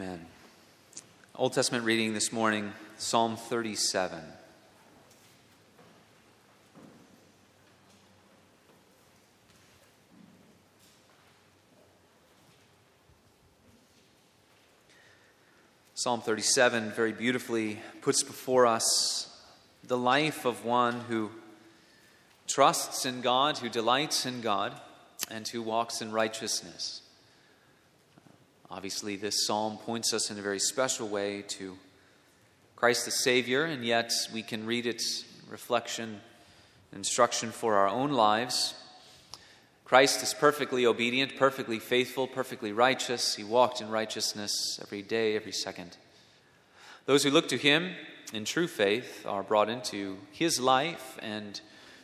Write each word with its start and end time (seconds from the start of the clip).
Amen. 0.00 0.26
Old 1.34 1.54
Testament 1.54 1.84
reading 1.84 2.14
this 2.14 2.30
morning, 2.30 2.72
Psalm 2.98 3.36
37. 3.36 4.20
Psalm 15.94 16.20
37 16.20 16.92
very 16.92 17.10
beautifully 17.10 17.80
puts 18.00 18.22
before 18.22 18.68
us 18.68 19.42
the 19.82 19.98
life 19.98 20.44
of 20.44 20.64
one 20.64 21.00
who 21.08 21.32
trusts 22.46 23.04
in 23.04 23.20
God, 23.20 23.58
who 23.58 23.68
delights 23.68 24.26
in 24.26 24.42
God, 24.42 24.80
and 25.28 25.48
who 25.48 25.60
walks 25.60 26.00
in 26.00 26.12
righteousness. 26.12 27.02
Obviously, 28.70 29.16
this 29.16 29.46
psalm 29.46 29.78
points 29.78 30.12
us 30.12 30.30
in 30.30 30.38
a 30.38 30.42
very 30.42 30.58
special 30.58 31.08
way 31.08 31.42
to 31.48 31.78
Christ 32.76 33.06
the 33.06 33.10
Savior, 33.10 33.64
and 33.64 33.82
yet 33.82 34.12
we 34.32 34.42
can 34.42 34.66
read 34.66 34.84
its 34.84 35.24
reflection, 35.50 36.20
instruction 36.92 37.50
for 37.50 37.76
our 37.76 37.88
own 37.88 38.12
lives. 38.12 38.74
Christ 39.86 40.22
is 40.22 40.34
perfectly 40.34 40.84
obedient, 40.84 41.34
perfectly 41.36 41.78
faithful, 41.78 42.26
perfectly 42.26 42.72
righteous. 42.72 43.36
He 43.36 43.42
walked 43.42 43.80
in 43.80 43.88
righteousness 43.88 44.78
every 44.82 45.00
day, 45.00 45.34
every 45.34 45.52
second. 45.52 45.96
Those 47.06 47.24
who 47.24 47.30
look 47.30 47.48
to 47.48 47.56
him 47.56 47.94
in 48.34 48.44
true 48.44 48.68
faith 48.68 49.24
are 49.26 49.42
brought 49.42 49.70
into 49.70 50.18
his 50.30 50.60
life 50.60 51.18
and 51.22 51.58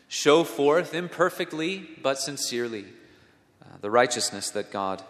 show 0.08 0.44
forth 0.44 0.94
imperfectly 0.94 1.90
but 2.02 2.18
sincerely 2.18 2.86
uh, 3.62 3.76
the 3.82 3.90
righteousness 3.90 4.48
that 4.52 4.72
God 4.72 5.02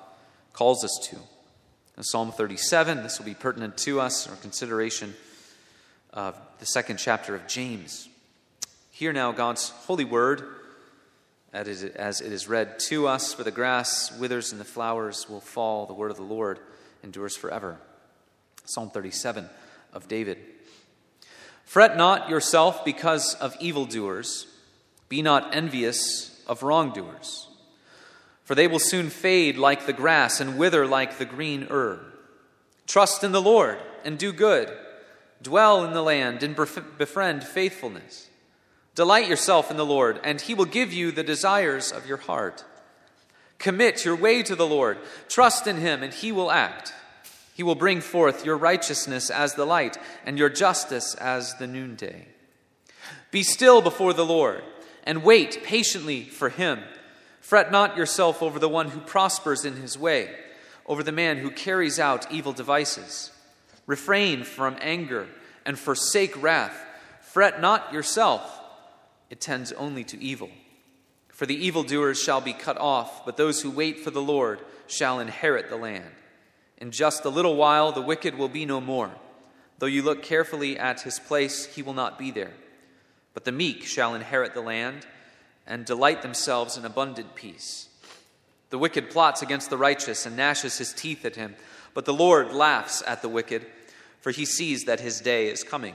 calls 0.52 0.84
us 0.84 0.98
to. 1.10 1.16
In 1.96 2.02
Psalm 2.02 2.32
37, 2.32 3.04
this 3.04 3.18
will 3.18 3.26
be 3.26 3.34
pertinent 3.34 3.76
to 3.78 4.00
us, 4.00 4.28
our 4.28 4.34
consideration 4.36 5.14
of 6.12 6.36
the 6.58 6.66
second 6.66 6.96
chapter 6.96 7.36
of 7.36 7.46
James. 7.46 8.08
Hear 8.90 9.12
now 9.12 9.30
God's 9.30 9.70
holy 9.70 10.04
word 10.04 10.42
as 11.52 11.84
it 11.84 11.94
is 11.96 12.48
read 12.48 12.80
to 12.80 13.06
us 13.06 13.32
For 13.32 13.44
the 13.44 13.52
grass 13.52 14.10
withers 14.18 14.50
and 14.50 14.60
the 14.60 14.64
flowers 14.64 15.28
will 15.28 15.40
fall, 15.40 15.86
the 15.86 15.94
word 15.94 16.10
of 16.10 16.16
the 16.16 16.24
Lord 16.24 16.58
endures 17.04 17.36
forever. 17.36 17.78
Psalm 18.64 18.90
37 18.90 19.48
of 19.92 20.08
David. 20.08 20.38
Fret 21.64 21.96
not 21.96 22.28
yourself 22.28 22.84
because 22.84 23.34
of 23.36 23.56
evildoers, 23.60 24.48
be 25.08 25.22
not 25.22 25.54
envious 25.54 26.42
of 26.48 26.64
wrongdoers 26.64 27.46
for 28.44 28.54
they 28.54 28.66
will 28.66 28.78
soon 28.78 29.10
fade 29.10 29.56
like 29.56 29.86
the 29.86 29.92
grass 29.92 30.40
and 30.40 30.58
wither 30.58 30.86
like 30.86 31.18
the 31.18 31.24
green 31.24 31.66
herb. 31.70 32.00
Trust 32.86 33.24
in 33.24 33.32
the 33.32 33.42
Lord 33.42 33.78
and 34.04 34.18
do 34.18 34.32
good. 34.32 34.70
Dwell 35.42 35.84
in 35.84 35.92
the 35.92 36.02
land 36.02 36.42
and 36.42 36.54
befriend 36.54 37.44
faithfulness. 37.44 38.28
Delight 38.94 39.28
yourself 39.28 39.70
in 39.70 39.76
the 39.76 39.84
Lord, 39.84 40.20
and 40.22 40.40
he 40.40 40.54
will 40.54 40.66
give 40.66 40.92
you 40.92 41.10
the 41.10 41.24
desires 41.24 41.90
of 41.90 42.06
your 42.06 42.18
heart. 42.18 42.64
Commit 43.58 44.04
your 44.04 44.14
way 44.14 44.42
to 44.42 44.54
the 44.54 44.66
Lord. 44.66 44.98
Trust 45.28 45.66
in 45.66 45.78
him, 45.78 46.02
and 46.02 46.14
he 46.14 46.30
will 46.30 46.50
act. 46.50 46.92
He 47.54 47.62
will 47.62 47.74
bring 47.74 48.00
forth 48.00 48.44
your 48.44 48.56
righteousness 48.56 49.30
as 49.30 49.54
the 49.54 49.64
light, 49.64 49.98
and 50.24 50.38
your 50.38 50.48
justice 50.48 51.14
as 51.16 51.54
the 51.54 51.66
noonday. 51.66 52.28
Be 53.30 53.42
still 53.42 53.82
before 53.82 54.12
the 54.12 54.24
Lord, 54.24 54.62
and 55.04 55.24
wait 55.24 55.64
patiently 55.64 56.22
for 56.24 56.48
him. 56.48 56.80
Fret 57.44 57.70
not 57.70 57.94
yourself 57.94 58.42
over 58.42 58.58
the 58.58 58.70
one 58.70 58.88
who 58.88 59.00
prospers 59.00 59.66
in 59.66 59.76
his 59.76 59.98
way, 59.98 60.34
over 60.86 61.02
the 61.02 61.12
man 61.12 61.36
who 61.36 61.50
carries 61.50 61.98
out 61.98 62.32
evil 62.32 62.54
devices. 62.54 63.32
Refrain 63.86 64.44
from 64.44 64.78
anger 64.80 65.26
and 65.66 65.78
forsake 65.78 66.42
wrath. 66.42 66.74
Fret 67.20 67.60
not 67.60 67.92
yourself, 67.92 68.62
it 69.28 69.42
tends 69.42 69.72
only 69.72 70.04
to 70.04 70.22
evil. 70.22 70.48
For 71.28 71.44
the 71.44 71.66
evildoers 71.66 72.18
shall 72.18 72.40
be 72.40 72.54
cut 72.54 72.78
off, 72.78 73.26
but 73.26 73.36
those 73.36 73.60
who 73.60 73.70
wait 73.70 74.00
for 74.00 74.10
the 74.10 74.22
Lord 74.22 74.60
shall 74.86 75.20
inherit 75.20 75.68
the 75.68 75.76
land. 75.76 76.12
In 76.78 76.92
just 76.92 77.26
a 77.26 77.28
little 77.28 77.56
while, 77.56 77.92
the 77.92 78.00
wicked 78.00 78.38
will 78.38 78.48
be 78.48 78.64
no 78.64 78.80
more. 78.80 79.10
Though 79.80 79.86
you 79.86 80.00
look 80.00 80.22
carefully 80.22 80.78
at 80.78 81.02
his 81.02 81.18
place, 81.18 81.66
he 81.66 81.82
will 81.82 81.92
not 81.92 82.18
be 82.18 82.30
there. 82.30 82.54
But 83.34 83.44
the 83.44 83.52
meek 83.52 83.84
shall 83.84 84.14
inherit 84.14 84.54
the 84.54 84.62
land 84.62 85.06
and 85.66 85.84
delight 85.84 86.22
themselves 86.22 86.76
in 86.76 86.84
abundant 86.84 87.34
peace. 87.34 87.88
The 88.70 88.78
wicked 88.78 89.10
plots 89.10 89.42
against 89.42 89.70
the 89.70 89.76
righteous 89.76 90.26
and 90.26 90.36
gnashes 90.36 90.78
his 90.78 90.92
teeth 90.92 91.24
at 91.24 91.36
him, 91.36 91.54
but 91.94 92.04
the 92.04 92.14
Lord 92.14 92.52
laughs 92.52 93.02
at 93.06 93.22
the 93.22 93.28
wicked, 93.28 93.66
for 94.20 94.30
he 94.30 94.44
sees 94.44 94.84
that 94.84 95.00
his 95.00 95.20
day 95.20 95.48
is 95.48 95.62
coming. 95.62 95.94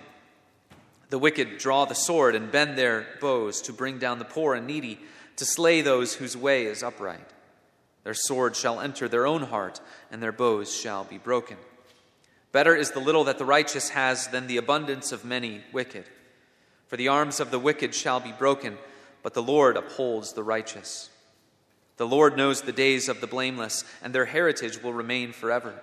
The 1.10 1.20
wicked 1.20 1.58
draw 1.58 1.86
the 1.86 1.96
sword 1.96 2.36
and 2.36 2.52
bend 2.52 2.78
their 2.78 3.08
bows 3.20 3.62
to 3.64 3.74
bring 3.74 3.98
down 4.00 4.20
the 4.20 4.26
poor 4.26 4.56
and 4.56 4.68
needy, 4.68 5.00
to 5.36 5.46
slay 5.46 5.82
those 5.82 6.16
whose 6.16 6.38
way 6.38 6.66
is 6.66 6.84
upright. 6.84 7.28
Their 8.04 8.14
sword 8.14 8.56
shall 8.56 8.80
enter 8.80 9.08
their 9.08 9.28
own 9.28 9.44
heart, 9.44 9.82
and 10.12 10.22
their 10.22 10.32
bows 10.32 10.74
shall 10.74 11.04
be 11.04 11.18
broken. 11.18 11.58
Better 12.52 12.76
is 12.76 12.92
the 12.92 13.00
little 13.00 13.26
that 13.26 13.38
the 13.38 13.46
righteous 13.46 13.90
has 13.90 14.28
than 14.28 14.48
the 14.48 14.58
abundance 14.58 15.12
of 15.12 15.26
many 15.26 15.62
wicked. 15.72 16.06
For 16.88 16.98
the 16.98 17.08
arms 17.08 17.40
of 17.40 17.52
the 17.52 17.60
wicked 17.60 17.94
shall 17.94 18.20
be 18.20 18.32
broken 18.32 18.78
but 19.24 19.34
the 19.34 19.44
Lord 19.44 19.78
upholds 19.78 20.34
the 20.34 20.44
righteous. 20.44 21.10
The 21.98 22.08
Lord 22.08 22.38
knows 22.38 22.62
the 22.62 22.72
days 22.72 23.10
of 23.10 23.20
the 23.20 23.28
blameless, 23.28 23.84
and 24.02 24.16
their 24.16 24.26
heritage 24.26 24.82
will 24.82 24.94
remain 24.94 25.34
forever. 25.34 25.74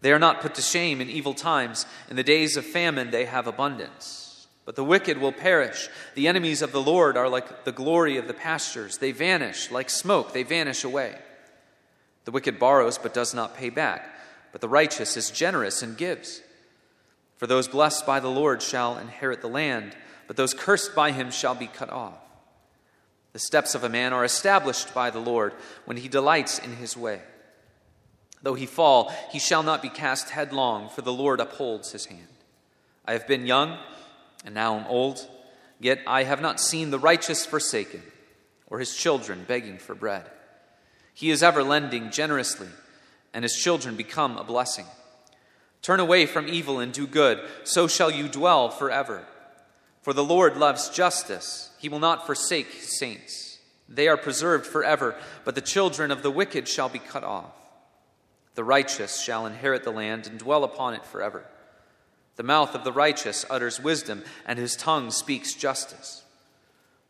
They 0.00 0.12
are 0.12 0.18
not 0.18 0.40
put 0.40 0.54
to 0.54 0.62
shame 0.62 1.00
in 1.00 1.10
evil 1.10 1.34
times. 1.34 1.86
In 2.08 2.16
the 2.16 2.22
days 2.22 2.56
of 2.56 2.64
famine, 2.64 3.10
they 3.10 3.26
have 3.26 3.46
abundance. 3.46 4.46
But 4.64 4.76
the 4.76 4.84
wicked 4.84 5.18
will 5.18 5.32
perish. 5.32 5.88
The 6.14 6.28
enemies 6.28 6.62
of 6.62 6.72
the 6.72 6.82
Lord 6.82 7.16
are 7.16 7.28
like 7.28 7.64
the 7.64 7.72
glory 7.72 8.16
of 8.16 8.26
the 8.26 8.34
pastures. 8.34 8.98
They 8.98 9.12
vanish 9.12 9.70
like 9.70 9.90
smoke, 9.90 10.32
they 10.32 10.42
vanish 10.42 10.84
away. 10.84 11.16
The 12.24 12.30
wicked 12.32 12.58
borrows, 12.58 12.98
but 12.98 13.14
does 13.14 13.32
not 13.32 13.56
pay 13.56 13.70
back. 13.70 14.18
But 14.52 14.60
the 14.60 14.68
righteous 14.68 15.16
is 15.16 15.30
generous 15.30 15.82
and 15.82 15.96
gives. 15.96 16.42
For 17.36 17.46
those 17.46 17.68
blessed 17.68 18.06
by 18.06 18.20
the 18.20 18.30
Lord 18.30 18.62
shall 18.62 18.98
inherit 18.98 19.42
the 19.42 19.48
land, 19.48 19.94
but 20.26 20.36
those 20.36 20.54
cursed 20.54 20.94
by 20.94 21.12
him 21.12 21.30
shall 21.30 21.54
be 21.54 21.66
cut 21.66 21.90
off. 21.90 22.18
The 23.36 23.40
steps 23.40 23.74
of 23.74 23.84
a 23.84 23.90
man 23.90 24.14
are 24.14 24.24
established 24.24 24.94
by 24.94 25.10
the 25.10 25.18
Lord 25.18 25.52
when 25.84 25.98
he 25.98 26.08
delights 26.08 26.58
in 26.58 26.76
his 26.76 26.96
way. 26.96 27.20
Though 28.40 28.54
he 28.54 28.64
fall, 28.64 29.12
he 29.30 29.38
shall 29.38 29.62
not 29.62 29.82
be 29.82 29.90
cast 29.90 30.30
headlong, 30.30 30.88
for 30.88 31.02
the 31.02 31.12
Lord 31.12 31.38
upholds 31.38 31.92
his 31.92 32.06
hand. 32.06 32.28
I 33.04 33.12
have 33.12 33.28
been 33.28 33.44
young, 33.44 33.76
and 34.46 34.54
now 34.54 34.78
am 34.78 34.86
old, 34.86 35.28
yet 35.78 36.00
I 36.06 36.22
have 36.22 36.40
not 36.40 36.60
seen 36.60 36.88
the 36.88 36.98
righteous 36.98 37.44
forsaken, 37.44 38.02
or 38.68 38.78
his 38.78 38.96
children 38.96 39.44
begging 39.46 39.76
for 39.76 39.94
bread. 39.94 40.30
He 41.12 41.28
is 41.28 41.42
ever 41.42 41.62
lending 41.62 42.10
generously, 42.10 42.68
and 43.34 43.44
his 43.44 43.54
children 43.54 43.96
become 43.96 44.38
a 44.38 44.44
blessing. 44.44 44.86
Turn 45.82 46.00
away 46.00 46.24
from 46.24 46.48
evil 46.48 46.80
and 46.80 46.90
do 46.90 47.06
good, 47.06 47.46
so 47.64 47.86
shall 47.86 48.10
you 48.10 48.28
dwell 48.28 48.70
forever. 48.70 49.26
For 50.00 50.14
the 50.14 50.24
Lord 50.24 50.56
loves 50.56 50.88
justice. 50.88 51.70
He 51.86 51.88
will 51.88 52.00
not 52.00 52.26
forsake 52.26 52.66
his 52.66 52.98
saints. 52.98 53.60
They 53.88 54.08
are 54.08 54.16
preserved 54.16 54.66
forever, 54.66 55.14
but 55.44 55.54
the 55.54 55.60
children 55.60 56.10
of 56.10 56.24
the 56.24 56.32
wicked 56.32 56.66
shall 56.66 56.88
be 56.88 56.98
cut 56.98 57.22
off. 57.22 57.52
The 58.56 58.64
righteous 58.64 59.22
shall 59.22 59.46
inherit 59.46 59.84
the 59.84 59.92
land 59.92 60.26
and 60.26 60.36
dwell 60.36 60.64
upon 60.64 60.94
it 60.94 61.06
forever. 61.06 61.44
The 62.34 62.42
mouth 62.42 62.74
of 62.74 62.82
the 62.82 62.90
righteous 62.90 63.46
utters 63.48 63.78
wisdom, 63.78 64.24
and 64.44 64.58
his 64.58 64.74
tongue 64.74 65.12
speaks 65.12 65.54
justice. 65.54 66.24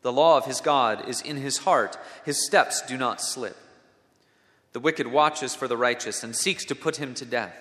The 0.03 0.12
law 0.12 0.36
of 0.36 0.44
his 0.44 0.60
God 0.60 1.09
is 1.09 1.22
in 1.22 1.38
his 1.38 1.56
heart, 1.56 1.97
his 2.27 2.45
steps 2.45 2.83
do 2.83 2.98
not 2.98 3.22
slip. 3.22 3.56
The 4.74 4.80
wicked 4.80 5.06
watches 5.06 5.54
for 5.54 5.68
the 5.68 5.78
righteous 5.78 6.22
and 6.22 6.36
seeks 6.36 6.66
to 6.66 6.74
put 6.74 6.97
him 6.97 7.15
to 7.15 7.24
death. 7.24 7.56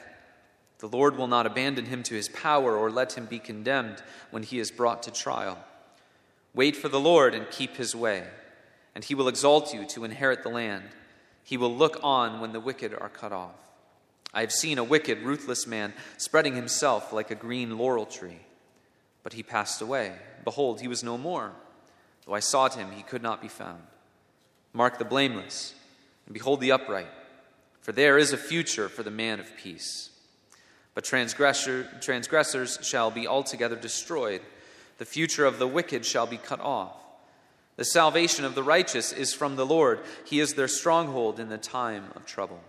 The 0.80 0.90
Lord 0.90 1.16
will 1.16 1.28
not 1.28 1.45
abandon 1.45 1.86
him 1.86 2.04
to 2.04 2.16
his 2.16 2.28
power 2.28 2.75
or 2.75 2.92
let 2.92 3.13
him 3.13 3.25
be 3.25 3.40
condemned 3.40 4.04
when 4.31 4.44
he 4.44 4.60
is 4.60 4.69
brought 4.69 5.04
to 5.04 5.12
trial. 5.12 5.57
Wait 6.56 6.75
for 6.75 6.88
the 6.88 7.00
Lord 7.00 7.36
and 7.36 7.50
keep 7.52 7.75
his 7.75 7.94
way, 7.94 8.24
and 8.96 9.04
he 9.04 9.13
will 9.13 9.28
exalt 9.28 9.74
you 9.74 9.86
to 9.88 10.06
inherit 10.06 10.42
the 10.42 10.50
land. 10.50 10.86
He 11.44 11.57
will 11.57 11.75
look 11.75 12.00
on 12.02 12.40
when 12.40 12.54
the 12.54 12.62
wicked 12.62 12.94
are 12.94 13.10
cut 13.10 13.34
off. 13.34 13.56
I 14.34 14.42
have 14.42 14.52
seen 14.52 14.78
a 14.78 14.84
wicked, 14.84 15.22
ruthless 15.22 15.68
man 15.68 15.94
spreading 16.18 16.56
himself 16.56 17.13
like 17.13 17.30
a 17.30 17.36
green 17.36 17.78
laurel 17.78 18.06
tree. 18.06 18.40
But 19.22 19.34
he 19.34 19.44
passed 19.44 19.81
away. 19.81 20.13
Behold, 20.44 20.80
he 20.80 20.88
was 20.88 21.04
no 21.04 21.18
more. 21.18 21.52
Though 22.25 22.34
I 22.34 22.40
sought 22.40 22.75
him, 22.75 22.92
he 22.92 23.04
could 23.04 23.22
not 23.22 23.42
be 23.42 23.48
found. 23.48 23.81
Mark 24.74 24.98
the 24.98 25.06
blameless, 25.06 25.74
and 26.25 26.34
behold 26.34 26.62
the 26.62 26.72
upright, 26.72 27.07
for 27.81 27.92
there 27.92 28.18
is 28.18 28.34
a 28.34 28.38
future 28.38 28.90
for 28.90 29.04
the 29.04 29.12
man 29.12 29.40
of 29.40 29.56
peace. 29.57 30.10
But 30.94 31.04
transgressor, 31.04 31.88
transgressors 32.02 32.80
shall 32.81 33.12
be 33.12 33.28
altogether 33.28 33.75
destroyed. 33.75 34.42
The 34.97 35.06
future 35.06 35.45
of 35.45 35.59
the 35.59 35.68
wicked 35.68 36.06
shall 36.06 36.27
be 36.27 36.38
cut 36.38 36.59
off. 36.59 36.94
The 37.75 37.86
salvation 37.86 38.45
of 38.45 38.56
the 38.56 38.63
righteous 38.63 39.12
is 39.12 39.33
from 39.33 39.57
the 39.57 39.65
Lord. 39.65 40.00
He 40.25 40.39
is 40.39 40.53
their 40.53 40.68
stronghold 40.68 41.39
in 41.39 41.50
the 41.50 41.57
time 41.57 42.06
of 42.15 42.25
trouble. 42.25 42.62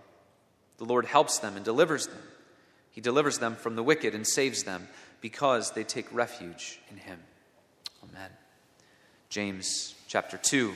The 0.77 0.85
Lord 0.85 1.05
helps 1.05 1.39
them 1.39 1.55
and 1.55 1.63
delivers 1.63 2.07
them. 2.07 2.21
He 2.91 2.99
delivers 2.99 3.37
them 3.37 3.55
from 3.55 3.75
the 3.75 3.83
wicked 3.83 4.13
and 4.13 4.27
saves 4.27 4.63
them 4.63 4.87
because 5.21 5.71
they 5.71 5.83
take 5.83 6.13
refuge 6.13 6.79
in 6.91 6.97
him. 6.97 7.19
Amen. 8.03 8.29
James 9.29 9.95
chapter 10.07 10.37
2. 10.37 10.73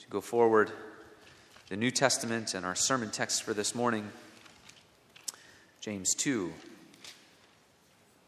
To 0.00 0.08
go 0.08 0.20
forward, 0.20 0.70
the 1.68 1.76
New 1.76 1.90
Testament 1.90 2.54
and 2.54 2.64
our 2.64 2.74
sermon 2.74 3.10
text 3.10 3.42
for 3.42 3.54
this 3.54 3.74
morning. 3.74 4.10
James 5.80 6.14
2, 6.14 6.52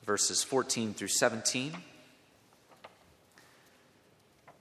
verses 0.05 0.43
14 0.43 0.93
through 0.95 1.09
17. 1.09 1.73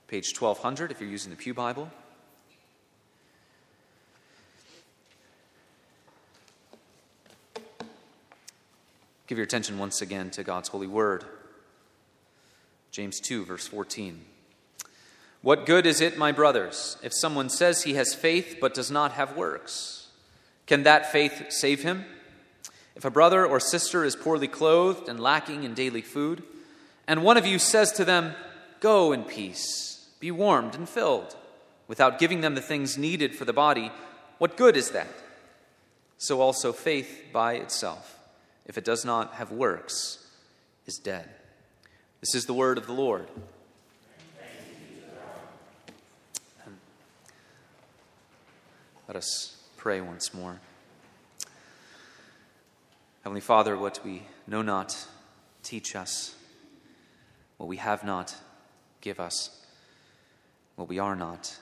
Page 0.08 0.40
1200 0.40 0.92
if 0.92 1.02
you're 1.02 1.10
using 1.10 1.32
the 1.32 1.36
Pew 1.36 1.54
Bible. 1.54 1.90
Give 9.28 9.38
your 9.38 9.46
attention 9.46 9.80
once 9.80 10.02
again 10.02 10.30
to 10.32 10.44
God's 10.44 10.70
holy 10.70 10.88
word. 10.88 11.24
James 12.92 13.20
2, 13.20 13.46
verse 13.46 13.68
14. 13.68 14.24
What 15.42 15.66
good 15.66 15.86
is 15.86 16.00
it, 16.00 16.18
my 16.18 16.32
brothers, 16.32 16.98
if 17.04 17.14
someone 17.14 17.50
says 17.50 17.84
he 17.84 17.96
has 17.96 18.14
faith 18.14 18.58
but 18.62 18.74
does 18.74 18.92
not 18.92 19.14
have 19.14 19.36
works? 19.36 20.08
Can 20.68 20.84
that 20.84 21.12
faith 21.12 21.48
save 21.50 21.84
him? 21.84 22.06
If 22.96 23.06
a 23.06 23.10
brother 23.10 23.46
or 23.46 23.60
sister 23.60 24.06
is 24.06 24.16
poorly 24.16 24.48
clothed 24.48 25.10
and 25.10 25.20
lacking 25.20 25.64
in 25.64 25.74
daily 25.74 26.02
food, 26.02 26.44
and 27.08 27.24
one 27.24 27.36
of 27.36 27.46
you 27.46 27.60
says 27.60 27.92
to 27.94 28.06
them, 28.06 28.36
Go 28.80 29.12
in 29.12 29.24
peace, 29.24 29.93
be 30.24 30.32
warmed 30.32 30.74
and 30.74 30.88
filled, 30.88 31.36
without 31.90 32.18
giving 32.18 32.40
them 32.40 32.56
the 32.56 32.62
things 32.62 32.98
needed 32.98 33.36
for 33.36 33.44
the 33.44 33.52
body, 33.52 33.92
what 34.38 34.56
good 34.56 34.78
is 34.78 34.92
that? 34.92 35.10
So 36.18 36.40
also 36.40 36.72
faith 36.72 37.26
by 37.34 37.56
itself 37.56 38.18
if 38.66 38.78
it 38.78 38.86
does 38.86 39.04
not 39.04 39.34
have 39.34 39.52
works, 39.52 40.26
is 40.86 40.98
dead. 40.98 41.28
This 42.22 42.36
is 42.36 42.46
the 42.46 42.54
word 42.54 42.78
of 42.78 42.88
the 42.88 42.94
Lord. 42.94 43.28
Let 49.10 49.18
us 49.18 49.58
pray 49.76 50.00
once 50.00 50.34
more. 50.34 50.62
Heavenly 53.24 53.42
Father, 53.42 53.78
what 53.78 54.00
we 54.06 54.24
know 54.48 54.62
not, 54.62 55.06
teach 55.64 55.98
us. 55.98 56.34
What 57.58 57.68
we 57.68 57.76
have 57.76 58.06
not, 58.06 58.34
give 59.02 59.20
us. 59.20 59.60
What 60.76 60.90
we 60.90 61.00
are 61.00 61.16
not, 61.16 61.58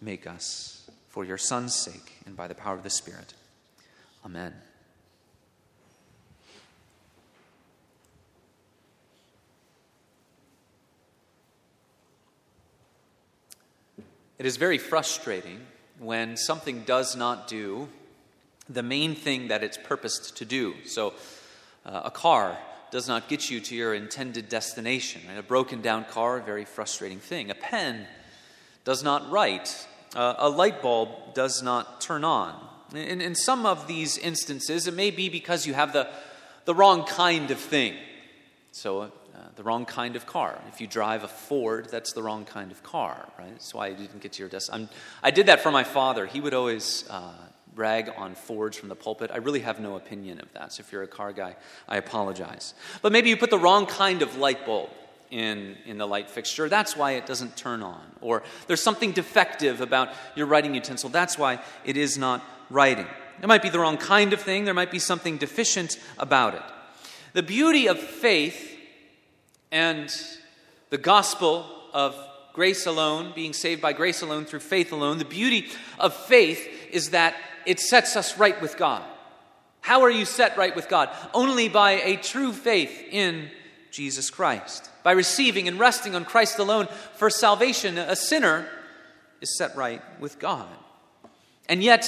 make 0.00 0.26
us. 0.26 0.88
For 1.08 1.24
your 1.24 1.38
Son's 1.38 1.74
sake 1.74 2.12
and 2.26 2.36
by 2.36 2.48
the 2.48 2.54
power 2.54 2.74
of 2.74 2.82
the 2.82 2.90
Spirit. 2.90 3.34
Amen. 4.24 4.52
It 14.38 14.46
is 14.46 14.56
very 14.56 14.78
frustrating 14.78 15.60
when 15.98 16.36
something 16.36 16.82
does 16.82 17.14
not 17.14 17.46
do 17.46 17.88
the 18.68 18.82
main 18.82 19.14
thing 19.14 19.48
that 19.48 19.62
it's 19.62 19.78
purposed 19.78 20.36
to 20.38 20.44
do. 20.44 20.74
So, 20.84 21.14
uh, 21.86 22.02
a 22.04 22.10
car 22.10 22.58
does 22.90 23.06
not 23.06 23.28
get 23.28 23.50
you 23.50 23.60
to 23.60 23.74
your 23.74 23.94
intended 23.94 24.48
destination. 24.48 25.22
Right? 25.28 25.38
A 25.38 25.42
broken 25.42 25.80
down 25.80 26.04
car, 26.04 26.38
a 26.38 26.42
very 26.42 26.64
frustrating 26.64 27.20
thing. 27.20 27.50
A 27.50 27.54
pen 27.54 28.06
does 28.84 29.02
not 29.02 29.30
write. 29.30 29.86
Uh, 30.14 30.34
a 30.38 30.48
light 30.48 30.82
bulb 30.82 31.34
does 31.34 31.62
not 31.62 32.00
turn 32.00 32.24
on. 32.24 32.54
In, 32.94 33.20
in 33.20 33.34
some 33.34 33.66
of 33.66 33.86
these 33.86 34.16
instances, 34.18 34.86
it 34.86 34.94
may 34.94 35.10
be 35.10 35.28
because 35.28 35.66
you 35.66 35.74
have 35.74 35.92
the, 35.92 36.08
the 36.64 36.74
wrong 36.74 37.04
kind 37.04 37.50
of 37.50 37.58
thing. 37.58 37.94
So, 38.70 39.02
uh, 39.02 39.08
the 39.56 39.64
wrong 39.64 39.84
kind 39.84 40.14
of 40.14 40.26
car. 40.26 40.60
If 40.68 40.80
you 40.80 40.86
drive 40.86 41.24
a 41.24 41.28
Ford, 41.28 41.88
that's 41.90 42.12
the 42.12 42.22
wrong 42.22 42.44
kind 42.44 42.70
of 42.70 42.82
car, 42.82 43.28
right? 43.38 43.50
That's 43.50 43.74
why 43.74 43.88
you 43.88 43.96
didn't 43.96 44.20
get 44.20 44.32
to 44.34 44.40
your 44.40 44.48
desk. 44.48 44.72
I 45.22 45.30
did 45.30 45.46
that 45.46 45.60
for 45.60 45.72
my 45.72 45.82
father. 45.84 46.26
He 46.26 46.40
would 46.40 46.54
always 46.54 47.04
uh, 47.10 47.32
brag 47.74 48.12
on 48.16 48.34
Fords 48.34 48.76
from 48.76 48.88
the 48.88 48.94
pulpit. 48.94 49.30
I 49.32 49.38
really 49.38 49.60
have 49.60 49.80
no 49.80 49.96
opinion 49.96 50.40
of 50.40 50.52
that. 50.52 50.72
So 50.72 50.82
if 50.82 50.92
you're 50.92 51.02
a 51.02 51.08
car 51.08 51.32
guy, 51.32 51.56
I 51.88 51.96
apologize. 51.96 52.74
But 53.02 53.10
maybe 53.10 53.28
you 53.28 53.36
put 53.36 53.50
the 53.50 53.58
wrong 53.58 53.86
kind 53.86 54.22
of 54.22 54.36
light 54.36 54.64
bulb 54.64 54.90
in, 55.34 55.76
in 55.84 55.98
the 55.98 56.06
light 56.06 56.30
fixture. 56.30 56.68
That's 56.68 56.96
why 56.96 57.12
it 57.12 57.26
doesn't 57.26 57.56
turn 57.56 57.82
on. 57.82 58.00
Or 58.20 58.44
there's 58.68 58.82
something 58.82 59.10
defective 59.10 59.80
about 59.80 60.10
your 60.36 60.46
writing 60.46 60.76
utensil. 60.76 61.10
That's 61.10 61.36
why 61.36 61.60
it 61.84 61.96
is 61.96 62.16
not 62.16 62.40
writing. 62.70 63.06
It 63.42 63.48
might 63.48 63.60
be 63.60 63.68
the 63.68 63.80
wrong 63.80 63.96
kind 63.96 64.32
of 64.32 64.40
thing, 64.40 64.64
there 64.64 64.74
might 64.74 64.92
be 64.92 65.00
something 65.00 65.36
deficient 65.36 65.98
about 66.18 66.54
it. 66.54 66.62
The 67.32 67.42
beauty 67.42 67.88
of 67.88 67.98
faith 67.98 68.78
and 69.72 70.08
the 70.90 70.98
gospel 70.98 71.66
of 71.92 72.16
grace 72.52 72.86
alone, 72.86 73.32
being 73.34 73.52
saved 73.52 73.82
by 73.82 73.92
grace 73.92 74.22
alone 74.22 74.44
through 74.44 74.60
faith 74.60 74.92
alone, 74.92 75.18
the 75.18 75.24
beauty 75.24 75.66
of 75.98 76.14
faith 76.14 76.64
is 76.92 77.10
that 77.10 77.34
it 77.66 77.80
sets 77.80 78.14
us 78.14 78.38
right 78.38 78.62
with 78.62 78.76
God. 78.76 79.02
How 79.80 80.02
are 80.02 80.10
you 80.10 80.26
set 80.26 80.56
right 80.56 80.76
with 80.76 80.88
God? 80.88 81.10
Only 81.34 81.68
by 81.68 81.92
a 81.92 82.18
true 82.18 82.52
faith 82.52 83.02
in 83.10 83.50
Jesus 83.94 84.28
Christ. 84.28 84.90
By 85.04 85.12
receiving 85.12 85.68
and 85.68 85.78
resting 85.78 86.16
on 86.16 86.24
Christ 86.24 86.58
alone 86.58 86.88
for 87.14 87.30
salvation, 87.30 87.96
a 87.96 88.16
sinner 88.16 88.66
is 89.40 89.56
set 89.56 89.76
right 89.76 90.02
with 90.20 90.40
God. 90.40 90.66
And 91.68 91.82
yet, 91.82 92.04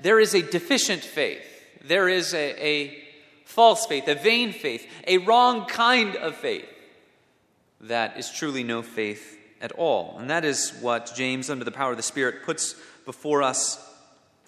there 0.00 0.20
is 0.20 0.34
a 0.34 0.42
deficient 0.42 1.02
faith. 1.02 1.42
There 1.84 2.08
is 2.08 2.32
a, 2.32 2.64
a 2.64 3.04
false 3.44 3.86
faith, 3.86 4.06
a 4.06 4.14
vain 4.14 4.52
faith, 4.52 4.86
a 5.06 5.18
wrong 5.18 5.66
kind 5.66 6.14
of 6.14 6.36
faith 6.36 6.68
that 7.80 8.16
is 8.16 8.30
truly 8.30 8.62
no 8.62 8.82
faith 8.82 9.36
at 9.60 9.72
all. 9.72 10.16
And 10.18 10.30
that 10.30 10.44
is 10.44 10.70
what 10.80 11.12
James, 11.16 11.50
under 11.50 11.64
the 11.64 11.72
power 11.72 11.90
of 11.90 11.96
the 11.96 12.02
Spirit, 12.02 12.44
puts 12.44 12.76
before 13.04 13.42
us 13.42 13.82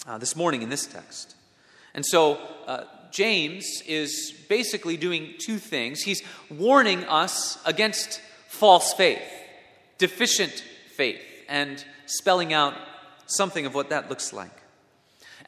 uh, 0.06 0.18
this 0.18 0.36
morning 0.36 0.62
in 0.62 0.68
this 0.68 0.86
text. 0.86 1.34
And 1.94 2.06
so, 2.06 2.38
uh, 2.66 2.84
James 3.10 3.82
is 3.86 4.32
basically 4.48 4.96
doing 4.96 5.34
two 5.38 5.58
things. 5.58 6.02
He's 6.02 6.22
warning 6.50 7.04
us 7.04 7.58
against 7.64 8.20
false 8.48 8.92
faith, 8.94 9.22
deficient 9.98 10.64
faith, 10.94 11.22
and 11.48 11.84
spelling 12.06 12.52
out 12.52 12.74
something 13.26 13.66
of 13.66 13.74
what 13.74 13.90
that 13.90 14.08
looks 14.08 14.32
like 14.32 14.58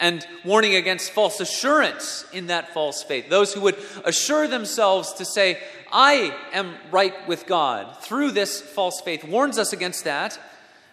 and 0.01 0.27
warning 0.47 0.75
against 0.75 1.13
false 1.13 1.41
assurance 1.41 2.25
in 2.33 2.47
that 2.47 2.73
false 2.73 3.03
faith. 3.03 3.29
Those 3.29 3.53
who 3.53 3.61
would 3.61 3.77
assure 4.05 4.49
themselves 4.49 5.13
to 5.15 5.27
say, 5.27 5.59
I 5.93 6.35
am 6.53 6.75
right 6.91 7.29
with 7.29 7.47
God 7.47 7.99
through 8.03 8.31
this 8.33 8.63
false 8.63 9.03
faith, 9.03 9.23
warns 9.25 9.59
us 9.59 9.75
against 9.75 10.05
that, 10.05 10.41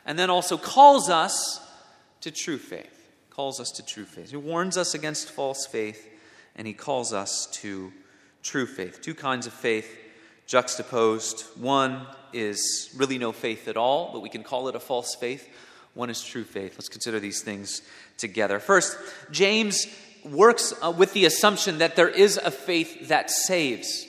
and 0.06 0.20
then 0.20 0.30
also 0.30 0.58
calls 0.58 1.10
us 1.10 1.62
to 2.22 2.32
true 2.32 2.58
faith. 2.58 2.94
Calls 3.30 3.62
us 3.62 3.72
to 3.72 3.86
true 3.86 4.04
faith. 4.04 4.32
He 4.32 4.38
warns 4.38 4.78
us 4.78 4.94
against 4.94 5.32
false 5.32 5.66
faith, 5.66 6.06
and 6.58 6.68
he 6.68 6.74
calls 6.74 7.14
us 7.14 7.48
to 7.62 7.92
true 8.44 8.66
faith. 8.66 9.02
Two 9.02 9.14
kinds 9.14 9.48
of 9.48 9.54
faith 9.54 9.98
juxtaposed. 10.48 11.42
One 11.58 12.08
is 12.34 12.90
really 12.96 13.18
no 13.18 13.32
faith 13.32 13.68
at 13.68 13.78
all, 13.78 14.12
but 14.14 14.22
we 14.22 14.30
can 14.30 14.44
call 14.44 14.68
it 14.68 14.76
a 14.76 14.80
false 14.80 15.16
faith. 15.16 15.48
One 15.94 16.10
is 16.10 16.24
true 16.24 16.44
faith. 16.44 16.74
Let's 16.74 16.90
consider 16.90 17.20
these 17.20 17.42
things 17.42 17.82
together. 18.18 18.60
First, 18.60 18.98
James 19.32 19.88
works 20.24 20.74
uh, 20.82 20.92
with 20.92 21.14
the 21.14 21.26
assumption 21.26 21.80
that 21.80 21.96
there 21.96 22.10
is 22.10 22.38
a 22.38 22.52
faith 22.52 23.10
that 23.10 23.30
saves. 23.30 24.06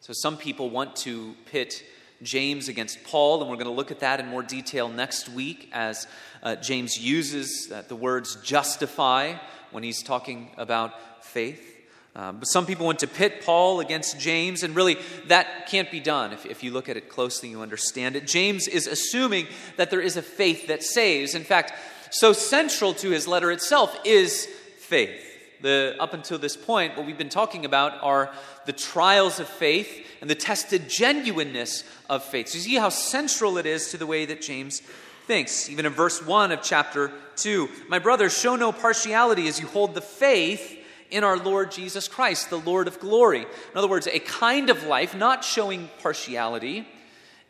So 0.00 0.12
some 0.12 0.36
people 0.36 0.70
want 0.70 0.96
to 0.96 1.34
pit 1.46 1.82
James 2.22 2.68
against 2.68 3.04
Paul, 3.04 3.40
and 3.40 3.50
we're 3.50 3.56
going 3.56 3.66
to 3.66 3.72
look 3.72 3.90
at 3.90 4.00
that 4.00 4.20
in 4.20 4.28
more 4.28 4.42
detail 4.42 4.88
next 4.88 5.28
week 5.28 5.68
as 5.72 6.06
uh, 6.42 6.56
James 6.56 6.98
uses 6.98 7.70
uh, 7.70 7.82
the 7.88 7.96
words 7.96 8.36
justify 8.36 9.34
when 9.72 9.82
he's 9.82 10.02
talking 10.02 10.50
about 10.56 11.24
faith. 11.24 11.75
Um, 12.16 12.38
but 12.38 12.46
some 12.46 12.64
people 12.64 12.86
want 12.86 13.00
to 13.00 13.06
pit 13.06 13.42
Paul 13.44 13.80
against 13.80 14.18
James, 14.18 14.62
and 14.62 14.74
really 14.74 14.96
that 15.26 15.66
can't 15.66 15.90
be 15.90 16.00
done. 16.00 16.32
If, 16.32 16.46
if 16.46 16.62
you 16.62 16.70
look 16.70 16.88
at 16.88 16.96
it 16.96 17.10
closely, 17.10 17.50
you 17.50 17.60
understand 17.60 18.16
it. 18.16 18.26
James 18.26 18.66
is 18.66 18.86
assuming 18.86 19.46
that 19.76 19.90
there 19.90 20.00
is 20.00 20.16
a 20.16 20.22
faith 20.22 20.68
that 20.68 20.82
saves. 20.82 21.34
In 21.34 21.44
fact, 21.44 21.74
so 22.10 22.32
central 22.32 22.94
to 22.94 23.10
his 23.10 23.28
letter 23.28 23.52
itself 23.52 23.94
is 24.04 24.46
faith. 24.78 25.22
The, 25.60 25.94
up 26.00 26.14
until 26.14 26.38
this 26.38 26.56
point, 26.56 26.96
what 26.96 27.04
we've 27.04 27.18
been 27.18 27.28
talking 27.28 27.66
about 27.66 28.02
are 28.02 28.32
the 28.64 28.72
trials 28.72 29.38
of 29.38 29.46
faith 29.46 30.06
and 30.22 30.30
the 30.30 30.34
tested 30.34 30.88
genuineness 30.88 31.84
of 32.08 32.24
faith. 32.24 32.48
So 32.48 32.56
you 32.56 32.64
see 32.64 32.74
how 32.76 32.88
central 32.88 33.58
it 33.58 33.66
is 33.66 33.90
to 33.90 33.98
the 33.98 34.06
way 34.06 34.24
that 34.24 34.40
James 34.40 34.80
thinks. 35.26 35.68
Even 35.68 35.84
in 35.84 35.92
verse 35.92 36.24
1 36.24 36.50
of 36.52 36.62
chapter 36.62 37.12
2, 37.36 37.68
my 37.88 37.98
brothers, 37.98 38.38
show 38.38 38.56
no 38.56 38.72
partiality 38.72 39.48
as 39.48 39.60
you 39.60 39.66
hold 39.66 39.94
the 39.94 40.00
faith 40.00 40.75
in 41.10 41.24
our 41.24 41.36
Lord 41.36 41.70
Jesus 41.70 42.08
Christ, 42.08 42.50
the 42.50 42.58
Lord 42.58 42.88
of 42.88 43.00
glory. 43.00 43.42
In 43.42 43.76
other 43.76 43.88
words, 43.88 44.06
a 44.06 44.18
kind 44.18 44.70
of 44.70 44.84
life 44.84 45.14
not 45.14 45.44
showing 45.44 45.90
partiality. 46.02 46.86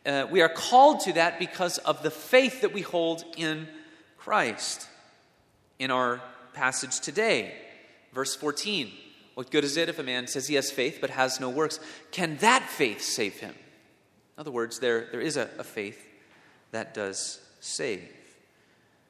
Uh, 0.05 0.27
we 0.29 0.41
are 0.41 0.49
called 0.49 1.01
to 1.01 1.13
that 1.13 1.39
because 1.39 1.77
of 1.79 2.03
the 2.03 2.11
faith 2.11 2.61
that 2.61 2.73
we 2.73 2.81
hold 2.81 3.23
in 3.35 3.67
Christ. 4.17 4.87
In 5.79 5.91
our 5.91 6.21
passage 6.53 6.99
today, 6.99 7.53
verse 8.13 8.35
14, 8.35 8.91
What 9.35 9.51
good 9.51 9.63
is 9.63 9.77
it 9.77 9.89
if 9.89 9.99
a 9.99 10.03
man 10.03 10.27
says 10.27 10.47
he 10.47 10.55
has 10.55 10.71
faith 10.71 10.99
but 11.01 11.11
has 11.11 11.39
no 11.39 11.49
works? 11.49 11.79
Can 12.11 12.37
that 12.37 12.63
faith 12.63 13.01
save 13.01 13.39
him? 13.39 13.53
In 14.37 14.41
other 14.41 14.51
words, 14.51 14.79
there, 14.79 15.07
there 15.11 15.21
is 15.21 15.37
a, 15.37 15.49
a 15.59 15.63
faith 15.63 16.07
that 16.71 16.93
does 16.93 17.39
save. 17.59 18.09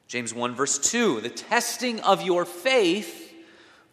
James 0.08 0.32
1, 0.32 0.54
verse 0.54 0.78
2 0.78 1.20
the 1.20 1.28
testing 1.28 2.00
of 2.00 2.22
your 2.22 2.44
faith 2.44 3.27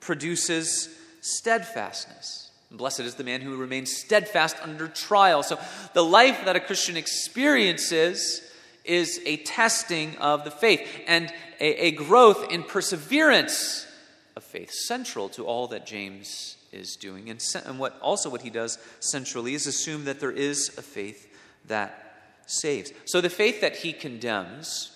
produces 0.05 0.89
steadfastness. 1.21 2.51
And 2.69 2.77
blessed 2.77 3.01
is 3.01 3.15
the 3.15 3.23
man 3.23 3.41
who 3.41 3.57
remains 3.57 3.95
steadfast 3.95 4.55
under 4.61 4.87
trial. 4.87 5.43
So, 5.43 5.59
the 5.93 6.03
life 6.03 6.45
that 6.45 6.55
a 6.55 6.59
Christian 6.59 6.97
experiences 6.97 8.41
is 8.83 9.19
a 9.25 9.37
testing 9.37 10.15
of 10.17 10.43
the 10.43 10.51
faith 10.51 10.87
and 11.07 11.33
a, 11.59 11.87
a 11.87 11.91
growth 11.91 12.51
in 12.51 12.63
perseverance 12.63 13.87
of 14.35 14.43
faith, 14.43 14.71
central 14.71 15.29
to 15.29 15.45
all 15.45 15.67
that 15.67 15.85
James 15.85 16.57
is 16.71 16.95
doing. 16.95 17.29
And, 17.29 17.43
and 17.65 17.79
what 17.79 17.99
also 18.01 18.29
what 18.29 18.41
he 18.41 18.49
does 18.49 18.77
centrally 18.99 19.53
is 19.53 19.65
assume 19.65 20.05
that 20.05 20.19
there 20.19 20.31
is 20.31 20.77
a 20.77 20.81
faith 20.81 21.33
that 21.67 22.01
saves. 22.45 22.91
So 23.05 23.21
the 23.21 23.29
faith 23.29 23.61
that 23.61 23.77
he 23.77 23.93
condemns 23.93 24.91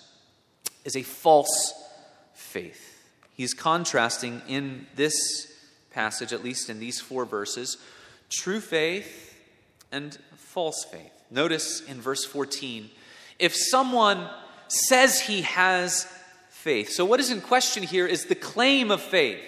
is 0.84 0.96
a 0.96 1.02
false 1.02 1.74
faith. 2.34 2.89
He's 3.40 3.54
contrasting 3.54 4.42
in 4.48 4.86
this 4.96 5.50
passage, 5.92 6.34
at 6.34 6.44
least 6.44 6.68
in 6.68 6.78
these 6.78 7.00
four 7.00 7.24
verses, 7.24 7.78
true 8.28 8.60
faith 8.60 9.34
and 9.90 10.18
false 10.36 10.84
faith. 10.84 11.10
Notice 11.30 11.80
in 11.88 12.02
verse 12.02 12.22
14 12.22 12.90
if 13.38 13.56
someone 13.56 14.28
says 14.68 15.22
he 15.22 15.40
has 15.40 16.06
faith. 16.50 16.90
So, 16.90 17.06
what 17.06 17.18
is 17.18 17.30
in 17.30 17.40
question 17.40 17.82
here 17.82 18.06
is 18.06 18.26
the 18.26 18.34
claim 18.34 18.90
of 18.90 19.00
faith. 19.00 19.40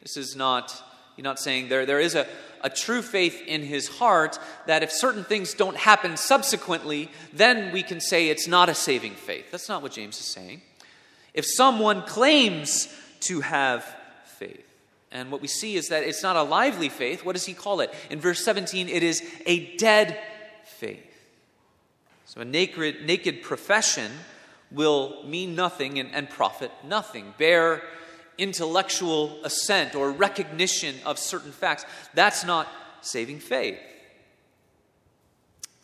This 0.00 0.16
is 0.16 0.34
not, 0.34 0.74
you're 1.18 1.24
not 1.24 1.38
saying 1.38 1.68
there, 1.68 1.84
there 1.84 2.00
is 2.00 2.14
a, 2.14 2.26
a 2.62 2.70
true 2.70 3.02
faith 3.02 3.42
in 3.46 3.60
his 3.60 3.88
heart 3.88 4.38
that 4.66 4.82
if 4.82 4.90
certain 4.90 5.22
things 5.22 5.52
don't 5.52 5.76
happen 5.76 6.16
subsequently, 6.16 7.10
then 7.34 7.74
we 7.74 7.82
can 7.82 8.00
say 8.00 8.30
it's 8.30 8.48
not 8.48 8.70
a 8.70 8.74
saving 8.74 9.12
faith. 9.12 9.50
That's 9.50 9.68
not 9.68 9.82
what 9.82 9.92
James 9.92 10.18
is 10.18 10.32
saying. 10.32 10.62
If 11.34 11.44
someone 11.44 12.00
claims 12.06 12.88
to 13.24 13.40
have 13.40 13.84
faith, 14.24 14.74
and 15.14 15.30
what 15.30 15.40
we 15.40 15.48
see 15.48 15.76
is 15.76 15.88
that 15.88 16.02
it's 16.02 16.22
not 16.22 16.34
a 16.34 16.42
lively 16.42 16.88
faith, 16.88 17.24
what 17.24 17.34
does 17.34 17.46
he 17.46 17.54
call 17.54 17.80
it? 17.80 17.94
In 18.10 18.20
verse 18.20 18.44
17, 18.44 18.88
it 18.88 19.02
is 19.04 19.22
a 19.46 19.76
dead 19.76 20.18
faith. 20.64 21.10
So 22.26 22.40
a 22.40 22.44
naked, 22.44 23.06
naked 23.06 23.42
profession 23.42 24.10
will 24.72 25.22
mean 25.24 25.54
nothing 25.54 26.00
and, 26.00 26.12
and 26.12 26.28
profit 26.28 26.72
nothing. 26.82 27.32
Bare 27.38 27.82
intellectual 28.38 29.38
assent 29.44 29.94
or 29.94 30.10
recognition 30.10 30.96
of 31.06 31.18
certain 31.20 31.52
facts. 31.52 31.86
That's 32.14 32.44
not 32.44 32.66
saving 33.00 33.38
faith. 33.38 33.78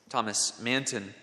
Thomas 0.08 0.60
Manton, 0.60 1.14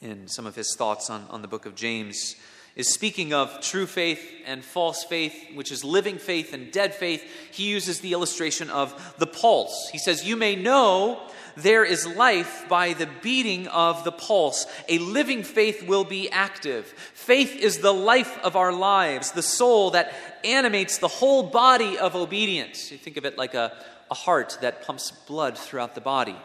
in 0.00 0.28
some 0.28 0.46
of 0.46 0.54
his 0.54 0.76
thoughts 0.76 1.10
on, 1.10 1.26
on 1.30 1.42
the 1.42 1.48
book 1.48 1.66
of 1.66 1.74
James, 1.74 2.36
is 2.76 2.92
speaking 2.92 3.32
of 3.32 3.60
true 3.60 3.86
faith 3.86 4.20
and 4.46 4.64
false 4.64 5.04
faith, 5.04 5.34
which 5.54 5.70
is 5.70 5.84
living 5.84 6.18
faith 6.18 6.52
and 6.52 6.72
dead 6.72 6.94
faith. 6.94 7.22
He 7.52 7.68
uses 7.68 8.00
the 8.00 8.12
illustration 8.12 8.68
of 8.68 9.14
the 9.18 9.26
pulse. 9.26 9.88
He 9.92 9.98
says, 9.98 10.24
You 10.24 10.36
may 10.36 10.56
know 10.56 11.20
there 11.56 11.84
is 11.84 12.06
life 12.06 12.66
by 12.68 12.92
the 12.94 13.08
beating 13.22 13.68
of 13.68 14.02
the 14.02 14.12
pulse. 14.12 14.66
A 14.88 14.98
living 14.98 15.44
faith 15.44 15.86
will 15.86 16.04
be 16.04 16.28
active. 16.30 16.86
Faith 17.14 17.54
is 17.56 17.78
the 17.78 17.94
life 17.94 18.38
of 18.42 18.56
our 18.56 18.72
lives, 18.72 19.30
the 19.30 19.42
soul 19.42 19.92
that 19.92 20.12
animates 20.42 20.98
the 20.98 21.08
whole 21.08 21.44
body 21.44 21.96
of 21.96 22.16
obedience. 22.16 22.90
You 22.90 22.98
think 22.98 23.16
of 23.16 23.24
it 23.24 23.38
like 23.38 23.54
a, 23.54 23.72
a 24.10 24.14
heart 24.14 24.58
that 24.62 24.82
pumps 24.84 25.12
blood 25.12 25.56
throughout 25.56 25.94
the 25.94 26.00
body. 26.00 26.36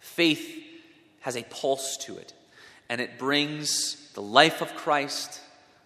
Faith 0.00 0.64
has 1.20 1.36
a 1.36 1.42
pulse 1.44 1.98
to 1.98 2.16
it, 2.16 2.32
and 2.88 3.00
it 3.00 3.18
brings 3.18 4.10
the 4.14 4.22
life 4.22 4.62
of 4.62 4.74
Christ, 4.74 5.40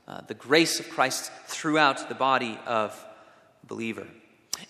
uh, 0.07 0.21
the 0.27 0.35
grace 0.35 0.81
of 0.81 0.89
Christ 0.91 1.31
throughout 1.47 2.09
the 2.09 2.15
body 2.15 2.59
of 2.67 2.99
believer. 3.67 4.07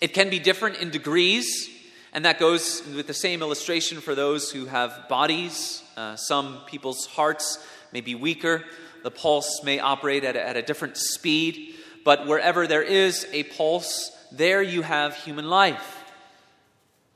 It 0.01 0.13
can 0.13 0.29
be 0.29 0.39
different 0.39 0.77
in 0.77 0.89
degrees. 0.89 1.69
And 2.15 2.23
that 2.23 2.39
goes 2.39 2.81
with 2.95 3.07
the 3.07 3.13
same 3.13 3.41
illustration 3.41 3.99
for 3.99 4.15
those 4.15 4.49
who 4.49 4.67
have 4.67 5.09
bodies. 5.09 5.83
Uh, 5.97 6.15
some 6.15 6.61
people's 6.65 7.05
hearts 7.05 7.61
may 7.91 7.99
be 7.99 8.15
weaker, 8.15 8.63
the 9.03 9.11
pulse 9.11 9.61
may 9.63 9.79
operate 9.79 10.23
at 10.23 10.37
a, 10.37 10.47
at 10.47 10.55
a 10.55 10.61
different 10.61 10.95
speed, 10.95 11.75
but 12.05 12.25
wherever 12.25 12.67
there 12.67 12.81
is 12.81 13.27
a 13.33 13.43
pulse, 13.43 14.11
there 14.31 14.61
you 14.63 14.81
have 14.81 15.15
human 15.15 15.49
life. 15.49 16.05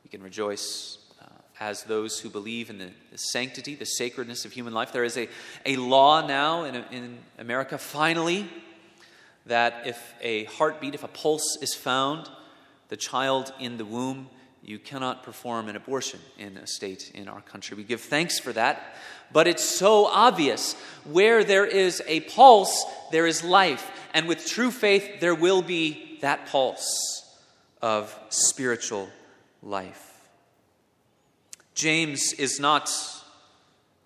We 0.04 0.10
can 0.10 0.22
rejoice 0.22 0.99
as 1.60 1.84
those 1.84 2.20
who 2.20 2.30
believe 2.30 2.70
in 2.70 2.78
the, 2.78 2.90
the, 3.12 3.18
sanctity, 3.18 3.76
the 3.76 3.86
sacredness 3.86 4.46
of 4.46 4.54
human 4.54 4.74
life. 4.74 4.92
There 4.92 5.04
is 5.04 5.18
a, 5.18 5.28
a 5.66 5.76
law 5.76 6.26
now 6.26 6.64
in, 6.64 6.76
in 6.92 7.18
America, 7.38 7.78
finally, 7.78 8.48
that 9.46 9.86
if 9.86 10.14
a 10.22 10.46
heartbeat, 10.46 10.96
if 10.96 11.04
a 11.04 11.10
pulse 11.10 11.58
is 11.62 11.74
found, 11.74 12.30
the 12.88 12.98
child 12.98 13.54
in 13.60 13.78
the 13.78 13.86
womb 13.86 14.30
you 14.64 14.78
cannot 14.78 15.24
perform 15.24 15.70
an 15.70 15.76
abortion 15.76 16.20
in 16.38 16.58
a 16.58 16.68
state 16.68 17.12
in 17.16 17.28
our 17.28 17.42
country. 17.42 17.78
We 17.78 17.84
give 17.84 18.02
thanks 18.02 18.40
for 18.40 18.54
that. 18.54 18.96
But 19.32 19.48
it's 19.48 19.64
so 19.64 20.06
obvious. 20.06 20.74
Where 21.06 21.44
there 21.44 21.66
is 21.66 22.04
a 22.08 22.20
pulse, 22.22 22.86
there 23.12 23.26
is 23.26 23.44
life. 23.44 23.90
And 24.14 24.28
with 24.28 24.46
true 24.46 24.72
faith, 24.72 25.22
there 25.22 25.36
will 25.36 25.62
be 25.62 26.18
that 26.22 26.48
pulse 26.48 27.26
of 27.82 28.16
spiritual 28.30 29.10
life. 29.64 30.09
James 31.80 32.34
is 32.34 32.60
not 32.60 32.92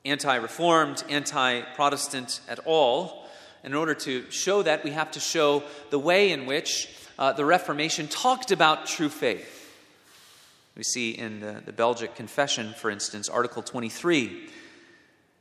anti 0.06 0.36
reformed, 0.36 1.04
anti 1.10 1.62
Protestant 1.74 2.40
at 2.48 2.60
all. 2.68 3.26
In 3.64 3.74
order 3.74 3.96
to 3.96 4.30
show 4.30 4.62
that, 4.62 4.84
we 4.84 4.92
have 4.92 5.10
to 5.10 5.20
show 5.20 5.64
the 5.90 5.98
way 5.98 6.32
in 6.32 6.46
which 6.46 6.88
uh, 7.18 7.34
the 7.34 7.46
Reformation 7.46 8.08
talked 8.08 8.52
about 8.52 8.86
true 8.86 9.10
faith. 9.10 9.76
We 10.78 10.84
see 10.84 11.18
in 11.18 11.40
the, 11.40 11.64
the 11.66 11.74
Belgic 11.74 12.14
Confession, 12.14 12.76
for 12.78 12.92
instance, 12.92 13.28
Article 13.28 13.64
23, 13.64 14.50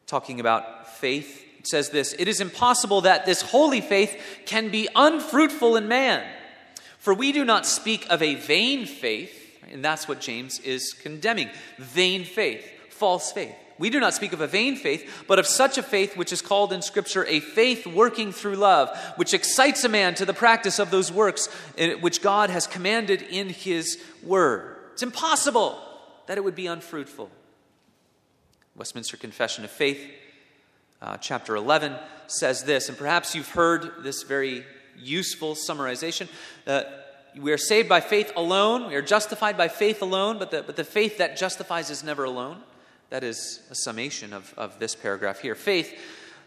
talking 0.07 0.41
about 0.41 0.89
faith. 0.97 1.45
It 1.59 1.67
says 1.67 1.91
this 1.91 2.15
It 2.19 2.29
is 2.29 2.41
impossible 2.41 3.03
that 3.03 3.27
this 3.27 3.43
holy 3.43 3.83
faith 3.83 4.19
can 4.47 4.71
be 4.71 4.89
unfruitful 4.97 5.77
in 5.77 5.87
man. 5.87 6.27
For 6.97 7.13
we 7.13 7.31
do 7.31 7.45
not 7.45 7.67
speak 7.67 8.07
of 8.09 8.23
a 8.23 8.37
vain 8.37 8.87
faith, 8.87 9.42
and 9.71 9.85
that's 9.85 10.09
what 10.09 10.21
James 10.21 10.59
is 10.61 10.93
condemning 10.93 11.49
vain 11.79 12.25
faith, 12.25 12.67
false 12.91 13.33
faith. 13.33 13.55
We 13.79 13.91
do 13.91 14.01
not 14.01 14.15
speak 14.15 14.33
of 14.33 14.41
a 14.41 14.47
vain 14.47 14.77
faith, 14.77 15.25
but 15.27 15.39
of 15.39 15.47
such 15.47 15.79
a 15.79 15.83
faith 15.83 16.17
which 16.17 16.33
is 16.33 16.43
called 16.43 16.73
in 16.73 16.83
Scripture 16.83 17.25
a 17.27 17.41
faith 17.41 17.87
working 17.87 18.33
through 18.33 18.57
love, 18.57 18.97
which 19.17 19.35
excites 19.35 19.83
a 19.85 19.89
man 19.89 20.15
to 20.15 20.25
the 20.25 20.35
practice 20.35 20.79
of 20.79 20.91
those 20.91 21.11
works 21.11 21.49
eh, 21.79 21.95
which 21.95 22.23
God 22.23 22.51
has 22.51 22.67
commanded 22.67 23.23
in 23.23 23.49
His 23.49 24.01
Word. 24.23 24.77
It's 24.93 25.03
impossible 25.03 25.81
that 26.27 26.39
it 26.39 26.45
would 26.45 26.55
be 26.55 26.67
unfruitful. 26.67 27.31
Westminster 28.77 29.17
Confession 29.17 29.65
of 29.65 29.71
Faith, 29.71 30.01
uh, 31.01 31.17
chapter 31.17 31.57
11, 31.57 31.95
says 32.27 32.65
this, 32.65 32.89
and 32.89 32.97
perhaps 32.97 33.35
you've 33.35 33.51
heard 33.51 34.05
this 34.05 34.23
very 34.23 34.65
useful 34.97 35.55
summarization. 35.55 36.29
Uh, 36.67 36.85
we 37.41 37.53
are 37.53 37.59
saved 37.59 37.89
by 37.89 38.01
faith 38.01 38.33
alone, 38.37 38.89
we 38.89 38.95
are 38.95 39.03
justified 39.03 39.57
by 39.57 39.69
faith 39.69 40.03
alone, 40.03 40.39
but 40.39 40.51
the, 40.51 40.63
but 40.63 40.77
the 40.77 40.85
faith 40.85 41.19
that 41.19 41.37
justifies 41.37 41.91
is 41.91 42.05
never 42.05 42.25
alone. 42.25 42.63
That 43.11 43.25
is 43.25 43.61
a 43.71 43.75
summation 43.75 44.33
of, 44.33 44.55
of 44.57 44.79
this 44.79 44.95
paragraph 44.95 45.41
here. 45.41 45.55
Faith, 45.55 45.95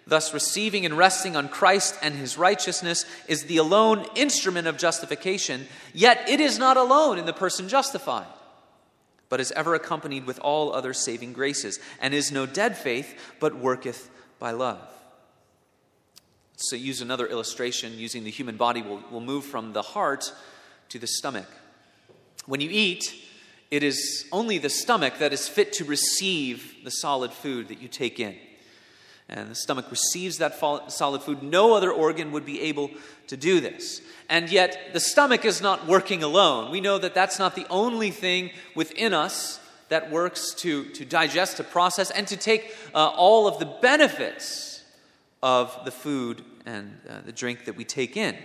thus 0.07 0.33
receiving 0.33 0.85
and 0.85 0.97
resting 0.97 1.35
on 1.35 1.49
Christ 1.49 1.97
and 2.01 2.15
his 2.15 2.37
righteousness, 2.37 3.05
is 3.27 3.43
the 3.43 3.57
alone 3.57 4.05
instrument 4.15 4.67
of 4.67 4.77
justification, 4.77 5.67
yet 5.93 6.27
it 6.29 6.39
is 6.39 6.57
not 6.59 6.77
alone 6.77 7.17
in 7.17 7.25
the 7.25 7.33
person 7.33 7.67
justified 7.69 8.27
but 9.29 9.39
is 9.39 9.51
ever 9.53 9.75
accompanied 9.75 10.25
with 10.25 10.39
all 10.39 10.73
other 10.73 10.93
saving 10.93 11.33
graces, 11.33 11.79
and 11.99 12.13
is 12.13 12.31
no 12.31 12.45
dead 12.45 12.77
faith, 12.77 13.19
but 13.39 13.55
worketh 13.55 14.09
by 14.39 14.51
love. 14.51 14.79
So, 16.57 16.75
use 16.75 17.01
another 17.01 17.27
illustration 17.27 17.97
using 17.97 18.23
the 18.23 18.31
human 18.31 18.55
body, 18.55 18.81
we'll, 18.81 19.03
we'll 19.11 19.21
move 19.21 19.43
from 19.43 19.73
the 19.73 19.81
heart 19.81 20.31
to 20.95 20.99
the 20.99 21.07
stomach. 21.07 21.47
When 22.45 22.61
you 22.61 22.69
eat, 22.71 23.13
it 23.69 23.83
is 23.83 24.25
only 24.31 24.57
the 24.57 24.69
stomach 24.69 25.19
that 25.19 25.33
is 25.33 25.47
fit 25.47 25.73
to 25.73 25.85
receive 25.85 26.83
the 26.83 26.91
solid 26.91 27.31
food 27.31 27.67
that 27.67 27.81
you 27.81 27.87
take 27.87 28.19
in 28.19 28.35
and 29.27 29.49
the 29.49 29.55
stomach 29.55 29.89
receives 29.89 30.37
that 30.37 30.59
solid 30.91 31.21
food. 31.21 31.41
No 31.41 31.73
other 31.73 31.91
organ 31.91 32.31
would 32.31 32.45
be 32.45 32.61
able 32.61 32.91
to 33.27 33.35
do 33.35 33.59
this. 33.59 34.01
And 34.29 34.51
yet, 34.51 34.93
the 34.93 34.99
stomach 34.99 35.45
is 35.45 35.61
not 35.61 35.87
working 35.87 36.21
alone. 36.21 36.71
We 36.71 36.81
know 36.81 36.99
that 36.99 37.15
that's 37.15 37.39
not 37.39 37.55
the 37.55 37.65
only 37.69 38.11
thing 38.11 38.51
within 38.75 39.13
us 39.13 39.59
that 39.89 40.11
works 40.11 40.53
to, 40.55 40.85
to 40.91 41.05
digest, 41.05 41.57
to 41.57 41.63
process, 41.63 42.11
and 42.11 42.27
to 42.27 42.37
take 42.37 42.75
uh, 42.93 43.07
all 43.07 43.47
of 43.47 43.57
the 43.57 43.65
benefits 43.65 44.83
of 45.41 45.77
the 45.85 45.91
food 45.91 46.43
and 46.65 46.99
uh, 47.09 47.21
the 47.25 47.31
drink 47.31 47.65
that 47.65 47.75
we 47.75 47.83
take 47.83 48.15
in. 48.15 48.35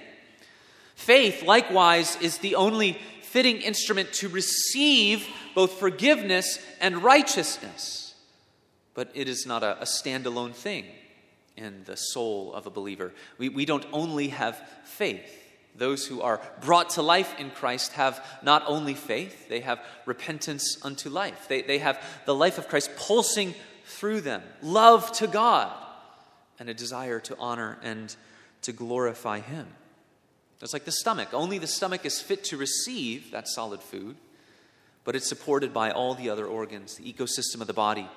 Faith, 1.00 1.42
likewise, 1.42 2.16
is 2.20 2.38
the 2.38 2.56
only 2.56 2.92
fitting 3.22 3.62
instrument 3.62 4.12
to 4.12 4.28
receive 4.28 5.26
both 5.54 5.72
forgiveness 5.78 6.58
and 6.78 7.02
righteousness. 7.02 8.14
But 8.92 9.10
it 9.14 9.26
is 9.26 9.46
not 9.46 9.62
a, 9.62 9.80
a 9.80 9.86
standalone 9.86 10.52
thing 10.52 10.84
in 11.56 11.84
the 11.84 11.96
soul 11.96 12.52
of 12.52 12.66
a 12.66 12.70
believer. 12.70 13.14
We, 13.38 13.48
we 13.48 13.64
don't 13.64 13.86
only 13.94 14.28
have 14.28 14.62
faith. 14.84 15.42
Those 15.74 16.06
who 16.06 16.20
are 16.20 16.42
brought 16.60 16.90
to 16.90 17.02
life 17.02 17.34
in 17.38 17.50
Christ 17.50 17.92
have 17.92 18.22
not 18.42 18.62
only 18.66 18.92
faith, 18.92 19.48
they 19.48 19.60
have 19.60 19.80
repentance 20.04 20.84
unto 20.84 21.08
life. 21.08 21.48
They, 21.48 21.62
they 21.62 21.78
have 21.78 21.98
the 22.26 22.34
life 22.34 22.58
of 22.58 22.68
Christ 22.68 22.90
pulsing 22.96 23.54
through 23.86 24.20
them, 24.20 24.42
love 24.60 25.10
to 25.12 25.26
God, 25.26 25.72
and 26.58 26.68
a 26.68 26.74
desire 26.74 27.20
to 27.20 27.38
honor 27.38 27.78
and 27.82 28.14
to 28.62 28.72
glorify 28.72 29.40
Him. 29.40 29.66
It's 30.62 30.72
like 30.72 30.84
the 30.84 30.92
stomach. 30.92 31.28
Only 31.32 31.58
the 31.58 31.66
stomach 31.66 32.04
is 32.04 32.20
fit 32.20 32.44
to 32.44 32.56
receive 32.56 33.30
that 33.30 33.48
solid 33.48 33.80
food, 33.80 34.16
but 35.04 35.16
it's 35.16 35.28
supported 35.28 35.72
by 35.72 35.90
all 35.90 36.14
the 36.14 36.28
other 36.28 36.46
organs, 36.46 36.96
the 36.96 37.12
ecosystem 37.12 37.60
of 37.60 37.66
the 37.66 37.72
body, 37.72 38.08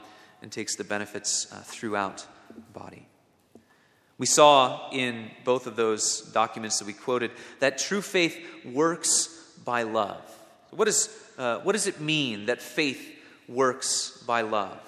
and 0.41 0.51
takes 0.51 0.75
the 0.75 0.83
benefits 0.83 1.51
uh, 1.51 1.61
throughout 1.63 2.25
the 2.53 2.79
body. 2.79 3.07
We 4.17 4.25
saw 4.25 4.89
in 4.91 5.31
both 5.43 5.67
of 5.67 5.75
those 5.75 6.21
documents 6.33 6.79
that 6.79 6.85
we 6.85 6.93
quoted 6.93 7.31
that 7.59 7.77
true 7.77 8.01
faith 8.01 8.37
works 8.65 9.27
by 9.65 9.83
love. 9.83 10.21
What, 10.71 10.87
is, 10.87 11.09
uh, 11.37 11.59
what 11.59 11.73
does 11.73 11.87
it 11.87 11.99
mean 11.99 12.47
that 12.47 12.61
faith 12.61 13.01
works 13.47 14.23
by 14.27 14.41
love? 14.41 14.79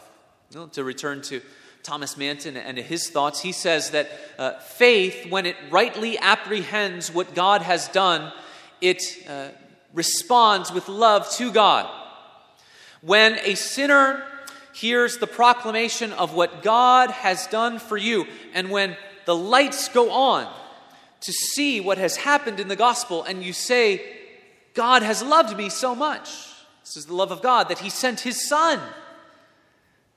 Well, 0.53 0.67
to 0.69 0.83
return 0.83 1.21
to 1.23 1.41
Thomas 1.85 2.17
Manton 2.17 2.57
and 2.57 2.79
his 2.79 3.09
thoughts, 3.09 3.41
he 3.41 3.51
says 3.51 3.91
that 3.91 4.09
uh, 4.39 4.57
faith, 4.59 5.29
when 5.29 5.45
it 5.45 5.55
rightly 5.69 6.17
apprehends 6.17 7.13
what 7.13 7.35
God 7.35 7.61
has 7.61 7.87
done, 7.89 8.33
it 8.81 9.03
uh, 9.29 9.49
responds 9.93 10.71
with 10.71 10.89
love 10.89 11.29
to 11.33 11.51
God. 11.51 11.87
When 13.01 13.37
a 13.43 13.53
sinner 13.53 14.23
hears 14.73 15.19
the 15.19 15.27
proclamation 15.27 16.11
of 16.13 16.33
what 16.33 16.63
God 16.63 17.11
has 17.11 17.45
done 17.47 17.77
for 17.77 17.97
you, 17.97 18.25
and 18.55 18.71
when 18.71 18.97
the 19.25 19.35
lights 19.35 19.87
go 19.89 20.09
on 20.09 20.51
to 21.21 21.31
see 21.31 21.79
what 21.81 21.99
has 21.99 22.15
happened 22.15 22.59
in 22.59 22.67
the 22.67 22.75
gospel, 22.75 23.23
and 23.23 23.43
you 23.43 23.53
say, 23.53 24.01
God 24.73 25.03
has 25.03 25.21
loved 25.21 25.55
me 25.55 25.69
so 25.69 25.93
much. 25.93 26.31
This 26.83 26.97
is 26.97 27.05
the 27.05 27.13
love 27.13 27.31
of 27.31 27.43
God 27.43 27.69
that 27.69 27.77
He 27.77 27.91
sent 27.91 28.21
His 28.21 28.47
Son 28.49 28.79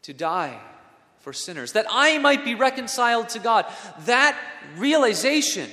to 0.01 0.15
die 0.15 0.59
for 1.29 1.35
sinners, 1.35 1.73
that 1.73 1.85
I 1.91 2.17
might 2.17 2.43
be 2.43 2.55
reconciled 2.55 3.29
to 3.31 3.39
God. 3.39 3.67
That 4.07 4.35
realization 4.79 5.69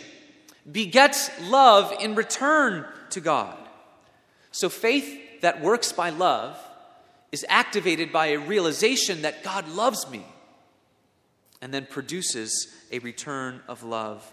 begets 0.69 1.29
love 1.43 1.93
in 2.01 2.13
return 2.15 2.85
to 3.11 3.21
God. 3.21 3.57
So 4.51 4.67
faith 4.67 5.39
that 5.43 5.61
works 5.61 5.93
by 5.93 6.09
love 6.09 6.59
is 7.31 7.45
activated 7.47 8.11
by 8.11 8.27
a 8.27 8.37
realization 8.37 9.21
that 9.21 9.45
God 9.45 9.69
loves 9.69 10.09
me 10.09 10.25
and 11.61 11.73
then 11.73 11.85
produces 11.85 12.67
a 12.91 12.99
return 12.99 13.61
of 13.69 13.81
love 13.81 14.29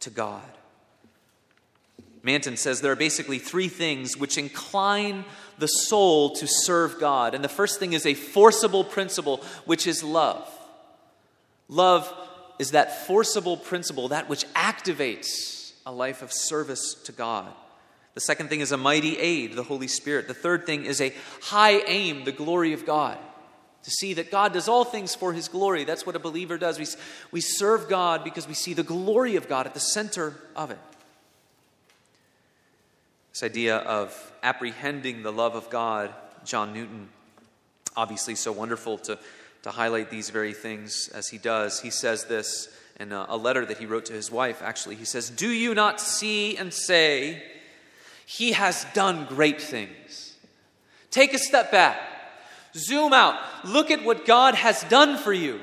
to 0.00 0.10
God. 0.10 0.48
Manton 2.22 2.56
says 2.56 2.80
there 2.80 2.92
are 2.92 2.96
basically 2.96 3.40
three 3.40 3.68
things 3.68 4.16
which 4.16 4.38
incline 4.38 5.24
the 5.58 5.66
soul 5.66 6.30
to 6.36 6.46
serve 6.46 6.98
God. 6.98 7.34
And 7.34 7.44
the 7.44 7.48
first 7.48 7.78
thing 7.78 7.92
is 7.92 8.06
a 8.06 8.14
forcible 8.14 8.84
principle, 8.84 9.42
which 9.64 9.86
is 9.86 10.02
love. 10.02 10.48
Love 11.68 12.12
is 12.58 12.72
that 12.72 13.06
forcible 13.06 13.56
principle, 13.56 14.08
that 14.08 14.28
which 14.28 14.46
activates 14.54 15.72
a 15.86 15.92
life 15.92 16.22
of 16.22 16.32
service 16.32 16.94
to 17.04 17.12
God. 17.12 17.52
The 18.14 18.20
second 18.20 18.48
thing 18.48 18.60
is 18.60 18.70
a 18.70 18.76
mighty 18.76 19.18
aid, 19.18 19.54
the 19.54 19.64
Holy 19.64 19.88
Spirit. 19.88 20.28
The 20.28 20.34
third 20.34 20.66
thing 20.66 20.84
is 20.84 21.00
a 21.00 21.12
high 21.42 21.80
aim, 21.86 22.24
the 22.24 22.32
glory 22.32 22.72
of 22.72 22.86
God 22.86 23.18
to 23.84 23.90
see 23.90 24.14
that 24.14 24.30
God 24.30 24.54
does 24.54 24.66
all 24.66 24.84
things 24.84 25.14
for 25.14 25.32
his 25.32 25.48
glory. 25.48 25.84
That's 25.84 26.06
what 26.06 26.16
a 26.16 26.18
believer 26.18 26.56
does. 26.56 26.78
We, 26.78 26.86
we 27.30 27.40
serve 27.42 27.88
God 27.88 28.24
because 28.24 28.48
we 28.48 28.54
see 28.54 28.72
the 28.72 28.82
glory 28.82 29.36
of 29.36 29.46
God 29.46 29.66
at 29.66 29.74
the 29.74 29.80
center 29.80 30.34
of 30.56 30.70
it. 30.70 30.78
This 33.34 33.42
idea 33.42 33.78
of 33.78 34.32
apprehending 34.44 35.24
the 35.24 35.32
love 35.32 35.56
of 35.56 35.68
God, 35.68 36.14
John 36.44 36.72
Newton, 36.72 37.08
obviously 37.96 38.36
so 38.36 38.52
wonderful 38.52 38.96
to, 38.98 39.18
to 39.62 39.72
highlight 39.72 40.08
these 40.08 40.30
very 40.30 40.52
things 40.52 41.10
as 41.12 41.28
he 41.28 41.38
does. 41.38 41.80
He 41.80 41.90
says 41.90 42.26
this 42.26 42.68
in 43.00 43.10
a, 43.10 43.26
a 43.28 43.36
letter 43.36 43.66
that 43.66 43.78
he 43.78 43.86
wrote 43.86 44.04
to 44.04 44.12
his 44.12 44.30
wife, 44.30 44.62
actually. 44.62 44.94
He 44.94 45.04
says, 45.04 45.30
Do 45.30 45.48
you 45.48 45.74
not 45.74 46.00
see 46.00 46.56
and 46.56 46.72
say, 46.72 47.42
He 48.24 48.52
has 48.52 48.86
done 48.94 49.26
great 49.26 49.60
things? 49.60 50.36
Take 51.10 51.34
a 51.34 51.38
step 51.38 51.72
back 51.72 51.98
Zoom 52.76 53.12
out. 53.12 53.36
Look 53.64 53.90
at 53.90 54.04
what 54.04 54.26
God 54.26 54.54
has 54.54 54.84
done 54.84 55.16
for 55.16 55.32
you. 55.32 55.60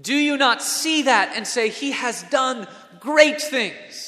Do 0.00 0.14
you 0.14 0.38
not 0.38 0.62
see 0.62 1.02
that 1.02 1.36
and 1.36 1.46
say, 1.46 1.68
He 1.68 1.90
has 1.90 2.22
done 2.24 2.66
great 2.98 3.42
things? 3.42 4.07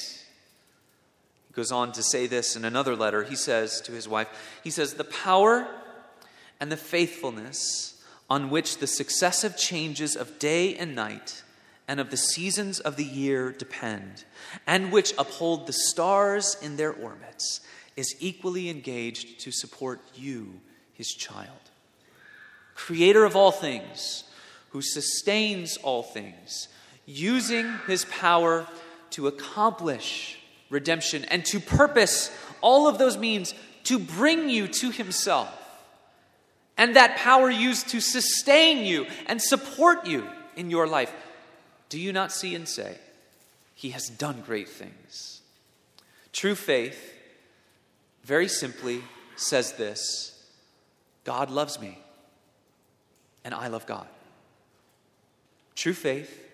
Goes 1.60 1.72
on 1.72 1.92
to 1.92 2.02
say 2.02 2.26
this 2.26 2.56
in 2.56 2.64
another 2.64 2.96
letter. 2.96 3.22
He 3.22 3.36
says 3.36 3.82
to 3.82 3.92
his 3.92 4.08
wife, 4.08 4.28
He 4.64 4.70
says, 4.70 4.94
The 4.94 5.04
power 5.04 5.68
and 6.58 6.72
the 6.72 6.76
faithfulness 6.78 8.02
on 8.30 8.48
which 8.48 8.78
the 8.78 8.86
successive 8.86 9.58
changes 9.58 10.16
of 10.16 10.38
day 10.38 10.74
and 10.74 10.94
night 10.94 11.42
and 11.86 12.00
of 12.00 12.10
the 12.10 12.16
seasons 12.16 12.80
of 12.80 12.96
the 12.96 13.04
year 13.04 13.52
depend, 13.52 14.24
and 14.66 14.90
which 14.90 15.12
uphold 15.18 15.66
the 15.66 15.74
stars 15.74 16.56
in 16.62 16.78
their 16.78 16.94
orbits, 16.94 17.60
is 17.94 18.16
equally 18.20 18.70
engaged 18.70 19.38
to 19.40 19.52
support 19.52 20.00
you, 20.14 20.60
his 20.94 21.12
child 21.12 21.58
creator 22.74 23.26
of 23.26 23.36
all 23.36 23.52
things, 23.52 24.24
who 24.70 24.80
sustains 24.80 25.76
all 25.82 26.02
things, 26.02 26.68
using 27.04 27.70
his 27.86 28.06
power 28.06 28.66
to 29.10 29.26
accomplish 29.26 30.39
redemption 30.70 31.24
and 31.26 31.44
to 31.46 31.61
purpose 31.61 32.30
all 32.61 32.88
of 32.88 32.98
those 32.98 33.18
means 33.18 33.54
to 33.85 33.98
bring 33.98 34.48
you 34.48 34.68
to 34.68 34.90
himself. 34.90 35.48
And 36.78 36.96
that 36.96 37.16
power 37.18 37.50
used 37.50 37.88
to 37.90 38.00
sustain 38.00 38.85
you 38.87 39.06
and 39.26 39.42
support 39.42 40.06
you 40.06 40.26
in 40.56 40.70
your 40.70 40.87
life. 40.87 41.12
Do 41.90 42.00
you 42.00 42.12
not 42.12 42.33
see 42.33 42.54
and 42.54 42.66
say, 42.66 42.96
He 43.74 43.90
has 43.90 44.09
done 44.09 44.42
great 44.46 44.68
things? 44.68 45.42
True 46.33 46.54
faith, 46.54 47.14
very 48.24 48.48
simply, 48.48 49.02
says 49.37 49.72
this 49.72 50.42
God 51.24 51.50
loves 51.50 51.80
me 51.80 51.98
and 53.44 53.54
I 53.54 53.68
love 53.68 53.87
God. 53.87 54.06
True 55.74 55.94
faith, 55.94 56.46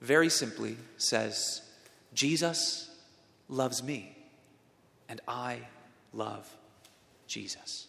very 0.00 0.28
simply, 0.28 0.76
says, 0.96 1.62
Jesus 2.14 2.93
loves 3.48 3.82
me, 3.82 4.16
and 5.08 5.20
I 5.28 5.60
love 6.12 6.48
Jesus. 7.26 7.88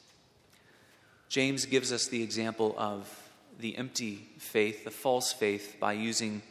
James 1.29 1.65
gives 1.65 1.91
us 1.91 2.07
the 2.07 2.23
example 2.23 2.75
of 2.77 3.09
the 3.59 3.77
empty 3.77 4.27
faith, 4.37 4.83
the 4.83 4.91
false 4.91 5.31
faith, 5.33 5.77
by 5.79 5.93
using 5.93 6.41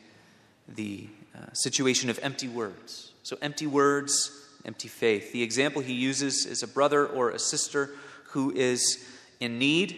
the 0.69 1.07
uh, 1.35 1.53
situation 1.53 2.11
of 2.11 2.19
empty 2.23 2.49
words. 2.49 3.13
So, 3.23 3.37
empty 3.43 3.67
words, 3.67 4.31
empty 4.65 4.89
faith. 4.89 5.33
The 5.33 5.43
example 5.43 5.83
he 5.83 5.93
uses 5.93 6.47
is 6.47 6.63
a 6.63 6.69
brother 6.69 7.07
or 7.07 7.31
a 7.31 7.39
sister 7.39 7.91
who 8.31 8.53
is 8.53 9.07
in 9.41 9.59
need, 9.59 9.97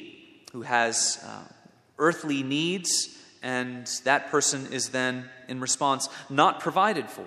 who 0.53 0.63
has 0.63 1.23
uh, 1.25 1.43
earthly 1.99 2.43
needs, 2.43 3.17
and 3.43 3.87
that 4.05 4.31
person 4.31 4.73
is 4.73 4.91
then, 4.91 5.29
in 5.49 5.61
response, 5.61 6.09
not 6.29 6.61
provided 6.61 7.09
for. 7.09 7.27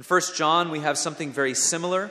In 0.00 0.04
1 0.04 0.20
John, 0.34 0.70
we 0.70 0.80
have 0.80 0.96
something 0.96 1.30
very 1.30 1.52
similar. 1.52 2.10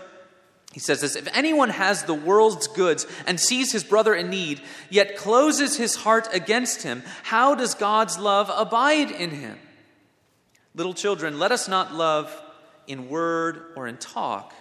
He 0.74 0.80
says 0.80 1.02
this 1.02 1.16
If 1.16 1.28
anyone 1.36 1.70
has 1.70 2.04
the 2.04 2.14
world's 2.14 2.68
goods 2.68 3.08
and 3.26 3.40
sees 3.40 3.72
his 3.72 3.84
brother 3.84 4.14
in 4.14 4.30
need, 4.30 4.62
yet 4.92 5.18
closes 5.18 5.76
his 5.76 5.96
heart 5.96 6.28
against 6.32 6.84
him, 6.84 7.02
how 7.24 7.56
does 7.56 7.74
God's 7.74 8.20
love 8.20 8.52
abide 8.56 9.10
in 9.10 9.32
him? 9.32 9.58
Little 10.76 10.94
children, 10.94 11.40
let 11.40 11.52
us 11.52 11.68
not 11.68 11.96
love 11.96 12.32
in 12.86 13.10
word 13.10 13.74
or 13.76 13.88
in 13.88 13.98
talk, 13.98 14.54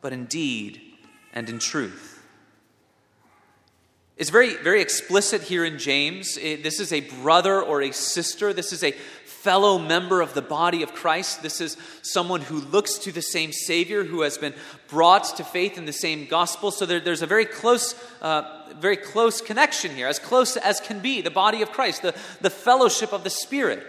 but 0.00 0.12
in 0.12 0.24
deed 0.24 0.80
and 1.32 1.48
in 1.48 1.60
truth. 1.60 2.13
It's 4.16 4.30
very, 4.30 4.54
very 4.54 4.80
explicit 4.80 5.42
here 5.42 5.64
in 5.64 5.78
James. 5.78 6.36
It, 6.36 6.62
this 6.62 6.78
is 6.78 6.92
a 6.92 7.00
brother 7.00 7.60
or 7.60 7.82
a 7.82 7.92
sister. 7.92 8.52
This 8.52 8.72
is 8.72 8.84
a 8.84 8.92
fellow 8.92 9.76
member 9.76 10.20
of 10.20 10.34
the 10.34 10.40
body 10.40 10.84
of 10.84 10.94
Christ. 10.94 11.42
This 11.42 11.60
is 11.60 11.76
someone 12.02 12.40
who 12.40 12.60
looks 12.60 12.96
to 12.98 13.12
the 13.12 13.20
same 13.20 13.52
Savior, 13.52 14.04
who 14.04 14.22
has 14.22 14.38
been 14.38 14.54
brought 14.86 15.36
to 15.36 15.44
faith 15.44 15.76
in 15.76 15.84
the 15.84 15.92
same 15.92 16.26
gospel. 16.26 16.70
So 16.70 16.86
there, 16.86 17.00
there's 17.00 17.22
a 17.22 17.26
very 17.26 17.44
close, 17.44 17.94
uh, 18.22 18.72
very 18.78 18.96
close 18.96 19.40
connection 19.40 19.90
here, 19.94 20.06
as 20.06 20.20
close 20.20 20.56
as 20.56 20.80
can 20.80 21.00
be, 21.00 21.20
the 21.20 21.30
body 21.30 21.60
of 21.62 21.72
Christ, 21.72 22.02
the, 22.02 22.14
the 22.40 22.50
fellowship 22.50 23.12
of 23.12 23.24
the 23.24 23.30
Spirit. 23.30 23.84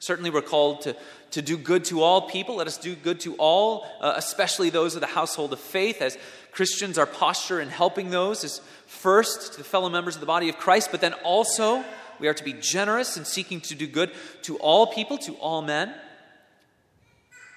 Certainly, 0.00 0.30
we're 0.30 0.42
called 0.42 0.82
to, 0.82 0.96
to 1.30 1.42
do 1.42 1.56
good 1.56 1.84
to 1.86 2.02
all 2.02 2.28
people. 2.28 2.56
Let 2.56 2.66
us 2.66 2.78
do 2.78 2.94
good 2.94 3.20
to 3.20 3.34
all, 3.36 3.86
uh, 4.00 4.14
especially 4.16 4.70
those 4.70 4.94
of 4.94 5.00
the 5.00 5.06
household 5.06 5.52
of 5.52 5.60
faith. 5.60 6.02
As 6.02 6.18
Christians, 6.58 6.98
our 6.98 7.06
posture 7.06 7.60
in 7.60 7.68
helping 7.68 8.10
those 8.10 8.42
is 8.42 8.60
first 8.84 9.52
to 9.52 9.58
the 9.58 9.64
fellow 9.64 9.88
members 9.88 10.16
of 10.16 10.20
the 10.20 10.26
body 10.26 10.48
of 10.48 10.56
Christ, 10.56 10.88
but 10.90 11.00
then 11.00 11.12
also 11.22 11.84
we 12.18 12.26
are 12.26 12.34
to 12.34 12.42
be 12.42 12.52
generous 12.52 13.16
in 13.16 13.24
seeking 13.24 13.60
to 13.60 13.76
do 13.76 13.86
good 13.86 14.10
to 14.42 14.56
all 14.56 14.88
people, 14.88 15.18
to 15.18 15.34
all 15.34 15.62
men. 15.62 15.94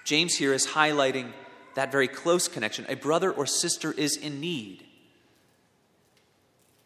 James 0.05 0.35
here 0.35 0.53
is 0.53 0.67
highlighting 0.67 1.31
that 1.73 1.91
very 1.91 2.07
close 2.07 2.47
connection. 2.47 2.85
A 2.89 2.95
brother 2.95 3.31
or 3.31 3.47
sister 3.47 3.91
is 3.91 4.17
in 4.17 4.39
need, 4.39 4.83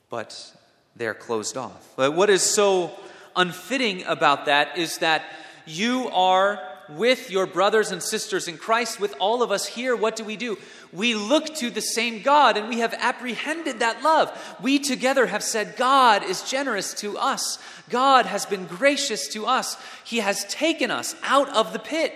but 0.09 0.55
they're 0.95 1.13
closed 1.13 1.57
off. 1.57 1.85
But 1.97 2.13
what 2.13 2.29
is 2.29 2.43
so 2.43 2.97
unfitting 3.35 4.05
about 4.05 4.45
that 4.45 4.77
is 4.77 4.99
that 4.99 5.25
you 5.65 6.07
are 6.13 6.61
with 6.89 7.31
your 7.31 7.45
brothers 7.45 7.91
and 7.91 8.01
sisters 8.01 8.47
in 8.47 8.57
Christ, 8.57 8.99
with 8.99 9.15
all 9.19 9.43
of 9.43 9.51
us 9.51 9.65
here, 9.65 9.95
what 9.95 10.15
do 10.15 10.23
we 10.23 10.37
do? 10.37 10.57
We 10.95 11.13
look 11.13 11.53
to 11.55 11.69
the 11.69 11.81
same 11.81 12.21
God 12.21 12.55
and 12.55 12.69
we 12.69 12.79
have 12.79 12.93
apprehended 12.97 13.79
that 13.79 14.01
love. 14.01 14.31
We 14.61 14.79
together 14.79 15.25
have 15.25 15.43
said, 15.43 15.75
God 15.75 16.23
is 16.23 16.49
generous 16.49 16.93
to 16.95 17.17
us. 17.17 17.59
God 17.89 18.25
has 18.25 18.45
been 18.45 18.65
gracious 18.65 19.27
to 19.29 19.45
us. 19.45 19.77
He 20.05 20.19
has 20.19 20.45
taken 20.45 20.91
us 20.91 21.15
out 21.23 21.49
of 21.49 21.73
the 21.73 21.79
pit 21.79 22.13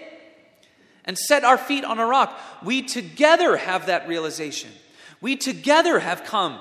and 1.04 1.18
set 1.18 1.44
our 1.44 1.58
feet 1.58 1.84
on 1.84 2.00
a 2.00 2.06
rock. 2.06 2.40
We 2.64 2.82
together 2.82 3.58
have 3.58 3.88
that 3.88 4.08
realization. 4.08 4.72
We 5.20 5.36
together 5.36 6.00
have 6.00 6.24
come 6.24 6.60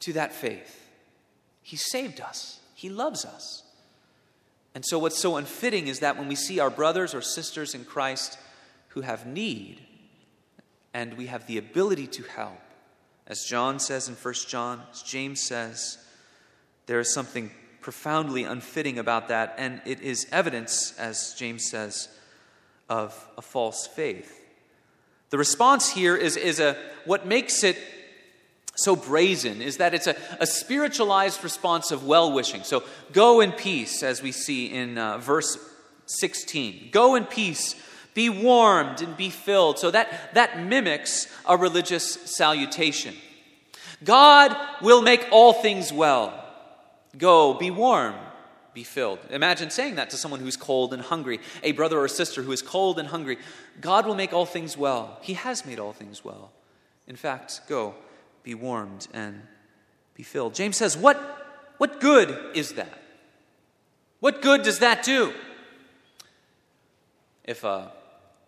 to 0.00 0.14
that 0.14 0.32
faith. 0.32 0.88
He 1.62 1.76
saved 1.76 2.20
us, 2.20 2.60
He 2.74 2.88
loves 2.88 3.24
us. 3.24 3.62
And 4.74 4.84
so, 4.84 4.98
what's 4.98 5.18
so 5.18 5.36
unfitting 5.36 5.86
is 5.86 6.00
that 6.00 6.18
when 6.18 6.28
we 6.28 6.34
see 6.34 6.58
our 6.58 6.70
brothers 6.70 7.14
or 7.14 7.22
sisters 7.22 7.74
in 7.74 7.84
Christ 7.84 8.38
who 8.88 9.00
have 9.00 9.26
need 9.26 9.80
and 10.96 11.12
we 11.18 11.26
have 11.26 11.46
the 11.46 11.58
ability 11.58 12.06
to 12.06 12.22
help, 12.22 12.58
as 13.26 13.44
John 13.44 13.78
says 13.78 14.08
in 14.08 14.14
1 14.14 14.34
John, 14.48 14.80
as 14.90 15.02
James 15.02 15.42
says, 15.42 15.98
there 16.86 17.00
is 17.00 17.12
something 17.12 17.50
profoundly 17.82 18.44
unfitting 18.44 18.98
about 18.98 19.28
that, 19.28 19.56
and 19.58 19.82
it 19.84 20.00
is 20.00 20.26
evidence, 20.32 20.98
as 20.98 21.34
James 21.38 21.68
says, 21.68 22.08
of 22.88 23.12
a 23.36 23.42
false 23.42 23.86
faith. 23.86 24.42
The 25.28 25.36
response 25.36 25.90
here 25.90 26.16
is, 26.16 26.38
is 26.38 26.60
a, 26.60 26.78
what 27.04 27.26
makes 27.26 27.62
it 27.62 27.76
so 28.74 28.96
brazen 28.96 29.60
is 29.60 29.76
that 29.76 29.92
it's 29.92 30.06
a, 30.06 30.16
a 30.40 30.46
spiritualized 30.46 31.44
response 31.44 31.90
of 31.90 32.06
well 32.06 32.32
wishing. 32.32 32.62
So 32.62 32.84
go 33.12 33.42
in 33.42 33.52
peace, 33.52 34.02
as 34.02 34.22
we 34.22 34.32
see 34.32 34.72
in 34.72 34.96
uh, 34.96 35.18
verse 35.18 35.58
16. 36.06 36.88
Go 36.90 37.16
in 37.16 37.26
peace, 37.26 37.74
be 38.16 38.30
warmed 38.30 39.02
and 39.02 39.14
be 39.14 39.28
filled. 39.28 39.78
So 39.78 39.90
that, 39.90 40.32
that 40.32 40.64
mimics 40.64 41.28
a 41.44 41.54
religious 41.54 42.10
salutation. 42.34 43.14
God 44.02 44.56
will 44.80 45.02
make 45.02 45.28
all 45.30 45.52
things 45.52 45.92
well. 45.92 46.42
Go, 47.18 47.52
be 47.52 47.70
warm, 47.70 48.14
be 48.72 48.84
filled. 48.84 49.18
Imagine 49.28 49.68
saying 49.68 49.96
that 49.96 50.08
to 50.10 50.16
someone 50.16 50.40
who's 50.40 50.56
cold 50.56 50.94
and 50.94 51.02
hungry, 51.02 51.40
a 51.62 51.72
brother 51.72 51.98
or 51.98 52.08
sister 52.08 52.42
who 52.42 52.52
is 52.52 52.62
cold 52.62 52.98
and 52.98 53.08
hungry. 53.08 53.36
God 53.82 54.06
will 54.06 54.14
make 54.14 54.32
all 54.32 54.46
things 54.46 54.78
well. 54.78 55.18
He 55.20 55.34
has 55.34 55.66
made 55.66 55.78
all 55.78 55.92
things 55.92 56.24
well. 56.24 56.52
In 57.06 57.16
fact, 57.16 57.60
go, 57.68 57.94
be 58.42 58.54
warmed, 58.54 59.08
and 59.12 59.42
be 60.14 60.22
filled. 60.22 60.54
James 60.54 60.78
says, 60.78 60.96
What, 60.96 61.18
what 61.76 62.00
good 62.00 62.56
is 62.56 62.72
that? 62.72 63.02
What 64.20 64.40
good 64.40 64.62
does 64.62 64.78
that 64.78 65.02
do? 65.02 65.34
If 67.44 67.62
a 67.62 67.92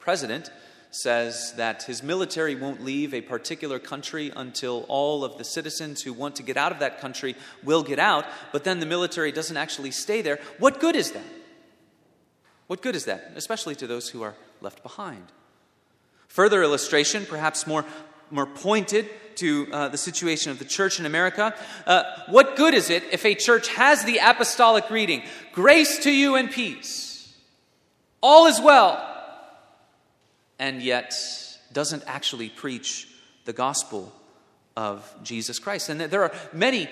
president 0.08 0.50
says 0.90 1.52
that 1.58 1.82
his 1.82 2.02
military 2.02 2.54
won't 2.54 2.82
leave 2.82 3.12
a 3.12 3.20
particular 3.20 3.78
country 3.78 4.32
until 4.34 4.86
all 4.88 5.22
of 5.22 5.36
the 5.36 5.44
citizens 5.44 6.00
who 6.00 6.14
want 6.14 6.34
to 6.34 6.42
get 6.42 6.56
out 6.56 6.72
of 6.72 6.78
that 6.78 6.98
country 6.98 7.36
will 7.62 7.82
get 7.82 7.98
out, 7.98 8.24
but 8.50 8.64
then 8.64 8.80
the 8.80 8.86
military 8.86 9.30
doesn't 9.30 9.58
actually 9.58 9.90
stay 9.90 10.22
there. 10.22 10.38
What 10.58 10.80
good 10.80 10.96
is 10.96 11.12
that? 11.12 11.30
What 12.68 12.80
good 12.80 12.96
is 12.96 13.04
that, 13.04 13.32
especially 13.36 13.74
to 13.74 13.86
those 13.86 14.08
who 14.08 14.22
are 14.22 14.34
left 14.62 14.82
behind? 14.82 15.26
Further 16.28 16.62
illustration, 16.62 17.26
perhaps 17.26 17.66
more, 17.66 17.84
more 18.30 18.46
pointed 18.46 19.10
to 19.34 19.68
uh, 19.70 19.88
the 19.88 19.98
situation 19.98 20.50
of 20.50 20.58
the 20.58 20.64
church 20.64 20.98
in 20.98 21.04
America. 21.04 21.54
Uh, 21.86 22.04
what 22.30 22.56
good 22.56 22.72
is 22.72 22.88
it 22.88 23.04
if 23.12 23.26
a 23.26 23.34
church 23.34 23.68
has 23.68 24.06
the 24.06 24.20
apostolic 24.22 24.88
reading, 24.88 25.22
grace 25.52 25.98
to 26.04 26.10
you 26.10 26.34
and 26.34 26.50
peace? 26.50 27.36
All 28.22 28.46
is 28.46 28.58
well 28.58 29.16
and 30.58 30.82
yet 30.82 31.14
doesn't 31.72 32.02
actually 32.06 32.48
preach 32.48 33.08
the 33.44 33.52
gospel 33.52 34.12
of 34.76 35.12
Jesus 35.22 35.58
Christ. 35.58 35.88
And 35.88 36.00
there 36.00 36.22
are 36.22 36.32
many 36.52 36.88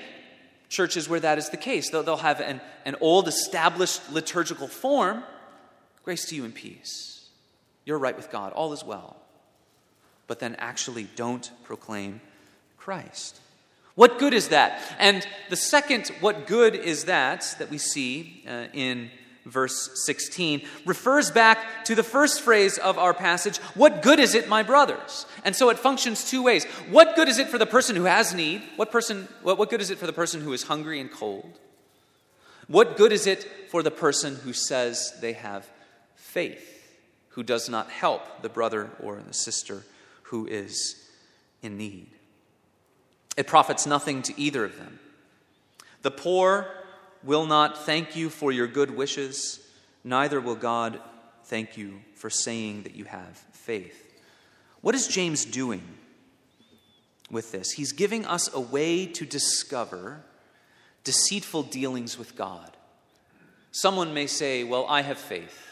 churches 0.69 1.09
where 1.09 1.21
that 1.21 1.39
is 1.39 1.51
the 1.51 1.57
case. 1.57 1.91
They'll, 1.91 2.17
have 2.17 2.41
an, 2.41 2.61
an 2.85 2.97
old 3.01 3.29
established 3.29 4.13
liturgical 4.13 4.69
form 4.69 5.23
grace 6.03 6.25
to 6.27 6.37
you 6.37 6.45
and 6.45 6.55
peace. 6.55 7.29
You're 7.85 7.99
right 7.99 8.17
with 8.17 8.31
God, 8.31 8.53
all 8.53 8.73
is 8.73 8.85
well. 8.85 9.17
But 10.27 10.39
then 10.41 10.55
actually 10.57 11.09
don't 11.17 11.51
proclaim 11.65 12.21
Christ. 12.77 13.41
What 13.95 14.19
good 14.19 14.35
is 14.35 14.49
that? 14.49 14.81
And 14.99 15.27
the 15.49 15.57
second, 15.57 16.09
what 16.21 16.47
good 16.47 16.75
is 16.75 17.05
that, 17.05 17.57
that 17.59 17.71
we 17.71 17.79
see 17.79 18.45
uh, 18.49 18.67
in 18.73 19.11
verse 19.47 20.05
16, 20.05 20.63
refers 20.85 21.31
back 21.31 21.85
to 21.85 21.95
the 21.95 22.03
first 22.03 22.43
phrase 22.43 22.79
of 22.79 22.99
our 22.99 23.15
passage 23.15 23.59
What 23.75 24.03
good 24.03 24.19
is 24.19 24.35
it, 24.35 24.49
my 24.49 24.63
brothers? 24.63 25.25
And 25.45 25.57
so 25.57 25.71
it 25.71 25.79
functions 25.79 26.29
two 26.29 26.43
ways. 26.43 26.65
What 26.91 27.17
good 27.17 27.29
is 27.29 27.39
it 27.39 27.49
for 27.49 27.59
the 27.59 27.67
person 27.67 27.97
who 27.97 28.05
has 28.05 28.35
need? 28.35 28.63
What, 28.77 28.91
person, 28.91 29.29
what, 29.43 29.57
what 29.57 29.71
good 29.71 29.81
is 29.81 29.91
it 29.91 29.99
for 29.99 30.07
the 30.07 30.13
person 30.13 30.41
who 30.41 30.53
is 30.53 30.65
hungry 30.65 31.01
and 31.01 31.11
cold? 31.11 31.59
What 32.67 32.97
good 32.97 33.13
is 33.13 33.27
it 33.27 33.45
for 33.71 33.83
the 33.83 33.91
person 33.91 34.37
who 34.37 34.53
says 34.53 35.17
they 35.21 35.35
have 35.35 35.69
faith, 36.17 36.99
who 37.31 37.43
does 37.43 37.69
not 37.69 37.89
help 37.91 38.43
the 38.43 38.49
brother 38.49 38.91
or 39.01 39.21
the 39.21 39.35
sister 39.35 39.85
who 40.25 40.47
is 40.47 41.09
in 41.63 41.79
need? 41.79 42.09
It 43.37 43.47
profits 43.47 43.87
nothing 43.87 44.23
to 44.23 44.41
either 44.41 44.65
of 44.65 44.77
them. 44.79 44.99
The 46.03 46.11
poor 46.11 46.69
will 47.27 47.45
not 47.45 47.85
thank 47.85 48.17
you 48.17 48.31
for 48.31 48.53
your 48.53 48.69
good 48.69 48.97
wishes, 48.97 49.61
neither 50.05 50.41
will 50.41 50.55
God 50.55 51.01
thank 51.45 51.77
you 51.77 52.01
for 52.15 52.31
saying 52.31 52.85
that 52.85 52.95
you 52.95 53.05
have 53.05 53.37
faith. 53.53 54.15
What 54.81 54.95
is 54.95 55.09
James 55.09 55.45
doing 55.45 55.83
with 57.31 57.51
this? 57.51 57.73
He's 57.73 57.93
giving 57.93 58.25
us 58.25 58.53
a 58.55 58.61
way 58.61 59.07
to 59.07 59.27
discover 59.27 60.23
deceitful 61.03 61.65
dealings 61.65 62.17
with 62.17 62.37
God. 62.37 62.71
Someone 63.73 64.15
may 64.15 64.29
say, 64.29 64.63
Well, 64.65 64.87
I 64.89 65.03
have 65.03 65.19
faith. 65.19 65.63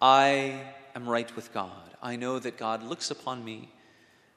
I 0.00 0.60
am 0.94 1.08
right 1.08 1.34
with 1.36 1.52
God. 1.52 1.70
I 2.02 2.16
know 2.16 2.38
that 2.38 2.56
God 2.56 2.82
looks 2.82 3.10
upon 3.10 3.44
me 3.44 3.70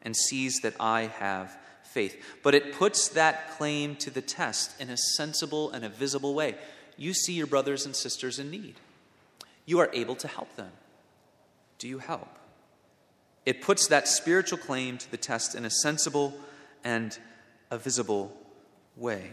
and 0.01 0.15
sees 0.15 0.59
that 0.61 0.75
I 0.79 1.03
have 1.19 1.57
faith. 1.83 2.21
But 2.43 2.55
it 2.55 2.73
puts 2.73 3.09
that 3.09 3.57
claim 3.57 3.95
to 3.97 4.09
the 4.09 4.21
test 4.21 4.79
in 4.79 4.89
a 4.89 4.97
sensible 4.97 5.71
and 5.71 5.83
a 5.83 5.89
visible 5.89 6.33
way. 6.33 6.55
You 6.97 7.13
see 7.13 7.33
your 7.33 7.47
brothers 7.47 7.85
and 7.85 7.95
sisters 7.95 8.39
in 8.39 8.51
need, 8.51 8.75
you 9.65 9.79
are 9.79 9.89
able 9.93 10.15
to 10.15 10.27
help 10.27 10.55
them. 10.55 10.71
Do 11.77 11.87
you 11.87 11.99
help? 11.99 12.27
It 13.45 13.61
puts 13.61 13.87
that 13.87 14.07
spiritual 14.07 14.57
claim 14.57 14.97
to 14.97 15.09
the 15.09 15.17
test 15.17 15.55
in 15.55 15.65
a 15.65 15.69
sensible 15.69 16.33
and 16.83 17.17
a 17.71 17.77
visible 17.77 18.35
way. 18.95 19.31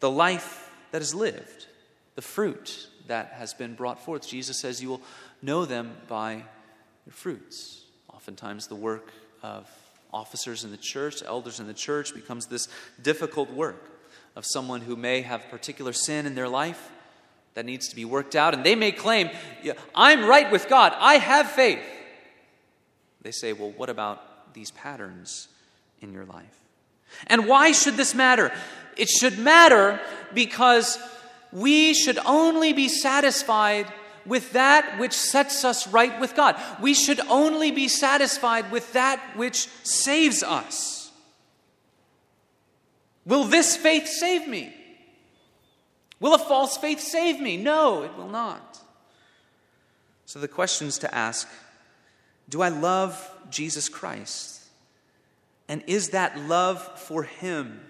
The 0.00 0.10
life 0.10 0.70
that 0.90 1.02
is 1.02 1.14
lived, 1.14 1.66
the 2.14 2.22
fruit 2.22 2.88
that 3.06 3.32
has 3.32 3.54
been 3.54 3.74
brought 3.74 4.04
forth. 4.04 4.28
Jesus 4.28 4.60
says, 4.60 4.82
You 4.82 4.90
will 4.90 5.02
know 5.42 5.64
them 5.64 5.96
by 6.08 6.44
your 7.06 7.12
fruits. 7.12 7.84
Oftentimes, 8.12 8.66
the 8.66 8.74
work 8.74 9.12
of 9.42 9.68
officers 10.16 10.64
in 10.64 10.70
the 10.70 10.78
church, 10.78 11.22
elders 11.22 11.60
in 11.60 11.66
the 11.66 11.74
church, 11.74 12.14
becomes 12.14 12.46
this 12.46 12.68
difficult 13.02 13.50
work 13.52 13.90
of 14.34 14.46
someone 14.46 14.80
who 14.80 14.96
may 14.96 15.20
have 15.20 15.50
particular 15.50 15.92
sin 15.92 16.24
in 16.24 16.34
their 16.34 16.48
life 16.48 16.90
that 17.52 17.66
needs 17.66 17.88
to 17.88 17.96
be 17.96 18.06
worked 18.06 18.34
out. 18.34 18.54
And 18.54 18.64
they 18.64 18.74
may 18.74 18.92
claim, 18.92 19.28
I'm 19.94 20.24
right 20.24 20.50
with 20.50 20.68
God, 20.68 20.94
I 20.96 21.18
have 21.18 21.50
faith. 21.50 21.84
They 23.20 23.30
say, 23.30 23.52
well, 23.52 23.72
what 23.76 23.90
about 23.90 24.54
these 24.54 24.70
patterns 24.70 25.48
in 26.00 26.12
your 26.12 26.24
life? 26.24 26.60
And 27.26 27.46
why 27.46 27.72
should 27.72 27.96
this 27.96 28.14
matter? 28.14 28.52
It 28.96 29.08
should 29.08 29.38
matter 29.38 30.00
because 30.32 30.98
we 31.52 31.92
should 31.92 32.18
only 32.24 32.72
be 32.72 32.88
satisfied 32.88 33.86
with 34.26 34.52
that 34.52 34.98
which 34.98 35.12
sets 35.12 35.64
us 35.64 35.86
right 35.88 36.18
with 36.20 36.34
God. 36.34 36.60
We 36.80 36.94
should 36.94 37.20
only 37.28 37.70
be 37.70 37.88
satisfied 37.88 38.70
with 38.70 38.92
that 38.92 39.20
which 39.36 39.68
saves 39.84 40.42
us. 40.42 41.10
Will 43.24 43.44
this 43.44 43.76
faith 43.76 44.06
save 44.06 44.46
me? 44.46 44.74
Will 46.20 46.34
a 46.34 46.38
false 46.38 46.76
faith 46.76 47.00
save 47.00 47.40
me? 47.40 47.56
No, 47.56 48.02
it 48.02 48.16
will 48.16 48.28
not. 48.28 48.80
So 50.24 50.38
the 50.38 50.48
questions 50.48 50.98
to 50.98 51.14
ask 51.14 51.48
do 52.48 52.62
I 52.62 52.68
love 52.68 53.30
Jesus 53.50 53.88
Christ? 53.88 54.62
And 55.68 55.82
is 55.88 56.10
that 56.10 56.38
love 56.38 56.80
for 57.00 57.24
Him 57.24 57.80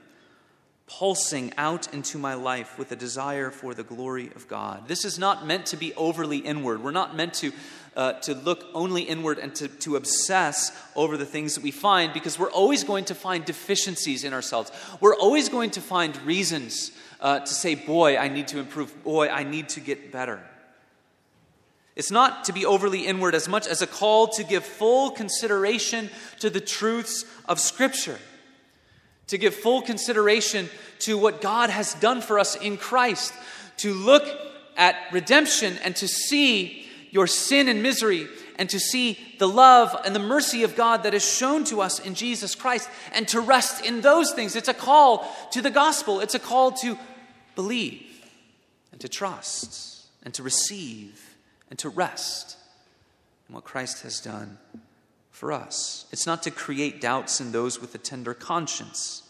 pulsing 0.87 1.53
out 1.57 1.93
into 1.93 2.19
my 2.19 2.35
life 2.35 2.79
with 2.79 2.93
a 2.93 2.97
desire 2.97 3.51
for 3.51 3.75
the 3.75 3.83
glory 3.83 4.31
of 4.37 4.47
God? 4.49 4.89
This 4.89 5.05
is 5.05 5.19
not 5.19 5.47
meant 5.47 5.67
to 5.67 5.77
be 5.77 5.95
overly 5.95 6.39
inward. 6.39 6.83
We're 6.83 6.93
not 6.93 7.17
meant 7.17 7.35
to, 7.35 7.53
uh, 7.97 8.13
to 8.21 8.35
look 8.35 8.65
only 8.73 9.03
inward 9.03 9.39
and 9.39 9.55
to, 9.57 9.69
to 9.69 9.97
obsess 9.97 10.71
over 10.95 11.17
the 11.17 11.27
things 11.27 11.55
that 11.57 11.65
we 11.65 11.71
find 11.71 12.13
because 12.13 12.39
we're 12.39 12.51
always 12.51 12.85
going 12.85 13.05
to 13.07 13.15
find 13.15 13.45
deficiencies 13.45 14.25
in 14.25 14.33
ourselves. 14.33 14.71
We're 15.01 15.17
always 15.17 15.49
going 15.49 15.71
to 15.71 15.81
find 15.81 16.17
reasons 16.23 16.93
uh, 17.21 17.41
to 17.41 17.47
say, 17.47 17.75
Boy, 17.75 18.17
I 18.17 18.29
need 18.29 18.49
to 18.49 18.59
improve. 18.59 19.03
Boy, 19.03 19.29
I 19.29 19.43
need 19.43 19.69
to 19.71 19.81
get 19.81 20.13
better. 20.13 20.41
It's 21.97 22.11
not 22.11 22.45
to 22.45 22.53
be 22.53 22.67
overly 22.67 23.07
inward 23.07 23.35
as 23.35 23.49
much 23.49 23.67
as 23.67 23.81
a 23.81 23.87
call 23.87 24.29
to 24.29 24.45
give 24.45 24.65
full 24.65 25.11
consideration 25.11 26.11
to 26.41 26.51
the 26.51 26.61
truths 26.61 27.25
of 27.47 27.59
Scripture, 27.59 28.19
to 29.29 29.39
give 29.39 29.55
full 29.55 29.83
consideration 29.83 30.69
to 31.01 31.19
what 31.19 31.41
God 31.41 31.71
has 31.71 31.95
done 31.95 32.21
for 32.21 32.39
us 32.39 32.57
in 32.57 32.77
Christ, 32.77 33.35
to 33.79 33.93
look 33.93 34.25
at 34.77 34.97
redemption 35.13 35.79
and 35.83 35.97
to 35.97 36.09
see 36.09 36.87
your 37.11 37.27
sin 37.27 37.69
and 37.69 37.83
misery 37.83 38.29
and 38.59 38.69
to 38.71 38.81
see 38.81 39.19
the 39.39 39.49
love 39.49 39.95
and 40.05 40.15
the 40.15 40.21
mercy 40.21 40.63
of 40.63 40.77
God 40.77 41.03
that 41.03 41.15
is 41.15 41.25
shown 41.25 41.65
to 41.65 41.81
us 41.81 41.99
in 41.99 42.15
Jesus 42.15 42.55
Christ 42.55 42.89
and 43.13 43.27
to 43.29 43.41
rest 43.41 43.85
in 43.85 44.01
those 44.01 44.33
things. 44.33 44.57
It's 44.57 44.69
a 44.69 44.75
call 44.75 45.27
to 45.53 45.63
the 45.63 45.71
gospel, 45.71 46.21
it's 46.21 46.35
a 46.35 46.39
call 46.39 46.73
to 46.73 46.99
believe 47.55 48.03
and 48.93 49.01
to 49.01 49.09
trust 49.09 50.07
and 50.23 50.33
to 50.35 50.43
receive 50.43 51.37
and 51.69 51.79
to 51.79 51.89
rest 51.89 52.57
in 53.49 53.55
what 53.55 53.65
Christ 53.65 54.03
has 54.03 54.21
done 54.21 54.59
for 55.37 55.53
us. 55.53 56.07
It's 56.13 56.27
not 56.27 56.43
to 56.45 56.51
create 56.51 56.99
doubts 56.99 57.43
in 57.43 57.53
those 57.53 57.79
with 57.79 57.95
a 57.95 57.99
tender 57.99 58.33
conscience, 58.33 59.23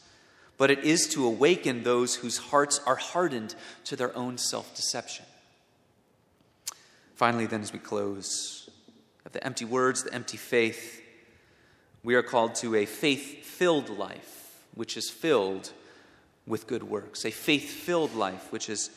but 0.56 0.70
it 0.70 0.84
is 0.84 1.08
to 1.08 1.26
awaken 1.26 1.82
those 1.82 2.14
whose 2.14 2.38
hearts 2.38 2.80
are 2.86 2.94
hardened 2.94 3.56
to 3.86 3.96
their 3.96 4.16
own 4.16 4.38
self 4.38 4.72
deception. 4.76 5.24
Finally, 7.16 7.46
then, 7.46 7.60
as 7.60 7.72
we 7.72 7.80
close, 7.80 8.70
of 9.24 9.32
the 9.32 9.44
empty 9.44 9.64
words, 9.64 10.04
the 10.04 10.14
empty 10.14 10.36
faith, 10.36 11.02
we 12.04 12.14
are 12.14 12.22
called 12.22 12.54
to 12.56 12.76
a 12.76 12.86
faith 12.86 13.44
filled 13.44 13.90
life, 13.90 14.62
which 14.76 14.96
is 14.96 15.10
filled 15.10 15.72
with 16.46 16.68
good 16.68 16.84
works. 16.84 17.24
A 17.24 17.32
faith 17.32 17.68
filled 17.68 18.14
life, 18.14 18.52
which 18.52 18.68
is 18.68 18.90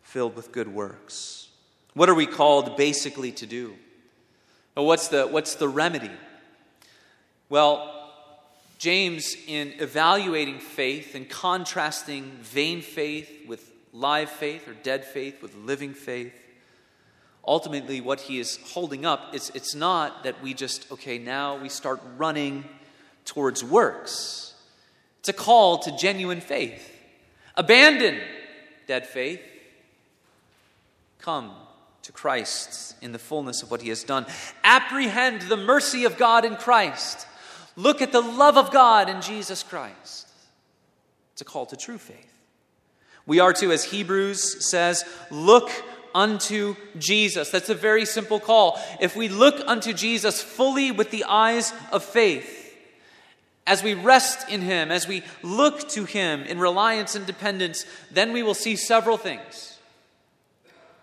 filled 0.00 0.34
with 0.34 0.52
good 0.52 0.68
works. 0.68 1.48
What 1.92 2.08
are 2.08 2.14
we 2.14 2.24
called 2.24 2.78
basically 2.78 3.32
to 3.32 3.44
do? 3.44 3.74
What's 4.72 5.08
the, 5.08 5.26
what's 5.26 5.56
the 5.56 5.68
remedy? 5.68 6.10
Well, 7.48 7.92
James, 8.78 9.36
in 9.46 9.74
evaluating 9.78 10.58
faith 10.58 11.14
and 11.14 11.28
contrasting 11.28 12.30
vain 12.42 12.82
faith 12.82 13.46
with 13.46 13.70
live 13.92 14.28
faith 14.28 14.68
or 14.68 14.74
dead 14.74 15.04
faith 15.04 15.40
with 15.40 15.54
living 15.54 15.94
faith, 15.94 16.32
ultimately 17.46 18.00
what 18.00 18.20
he 18.20 18.38
is 18.38 18.58
holding 18.72 19.06
up 19.06 19.34
is 19.34 19.50
it's 19.54 19.74
not 19.74 20.24
that 20.24 20.42
we 20.42 20.52
just, 20.54 20.90
okay, 20.92 21.18
now 21.18 21.56
we 21.56 21.68
start 21.68 22.00
running 22.16 22.64
towards 23.24 23.62
works. 23.62 24.54
It's 25.20 25.28
a 25.28 25.32
call 25.32 25.78
to 25.78 25.96
genuine 25.96 26.40
faith. 26.40 26.92
Abandon 27.56 28.20
dead 28.86 29.06
faith. 29.06 29.40
Come 31.18 31.52
to 32.02 32.12
Christ 32.12 32.94
in 33.02 33.12
the 33.12 33.18
fullness 33.18 33.62
of 33.62 33.70
what 33.70 33.82
he 33.82 33.88
has 33.88 34.04
done. 34.04 34.26
Apprehend 34.62 35.42
the 35.42 35.56
mercy 35.56 36.04
of 36.04 36.16
God 36.16 36.44
in 36.44 36.56
Christ. 36.56 37.26
Look 37.76 38.00
at 38.00 38.12
the 38.12 38.22
love 38.22 38.56
of 38.56 38.70
God 38.70 39.08
in 39.08 39.20
Jesus 39.20 39.62
Christ. 39.62 40.28
It's 41.32 41.42
a 41.42 41.44
call 41.44 41.66
to 41.66 41.76
true 41.76 41.98
faith. 41.98 42.32
We 43.26 43.40
are 43.40 43.52
to, 43.54 43.72
as 43.72 43.84
Hebrews 43.84 44.66
says, 44.66 45.04
look 45.30 45.70
unto 46.14 46.76
Jesus. 46.98 47.50
That's 47.50 47.68
a 47.68 47.74
very 47.74 48.06
simple 48.06 48.40
call. 48.40 48.80
If 49.00 49.14
we 49.14 49.28
look 49.28 49.60
unto 49.66 49.92
Jesus 49.92 50.42
fully 50.42 50.90
with 50.90 51.10
the 51.10 51.24
eyes 51.24 51.74
of 51.92 52.02
faith, 52.02 52.74
as 53.66 53.82
we 53.82 53.94
rest 53.94 54.48
in 54.48 54.62
Him, 54.62 54.90
as 54.90 55.06
we 55.06 55.22
look 55.42 55.88
to 55.90 56.04
Him 56.04 56.42
in 56.44 56.58
reliance 56.58 57.14
and 57.14 57.26
dependence, 57.26 57.84
then 58.10 58.32
we 58.32 58.42
will 58.42 58.54
see 58.54 58.76
several 58.76 59.18
things 59.18 59.78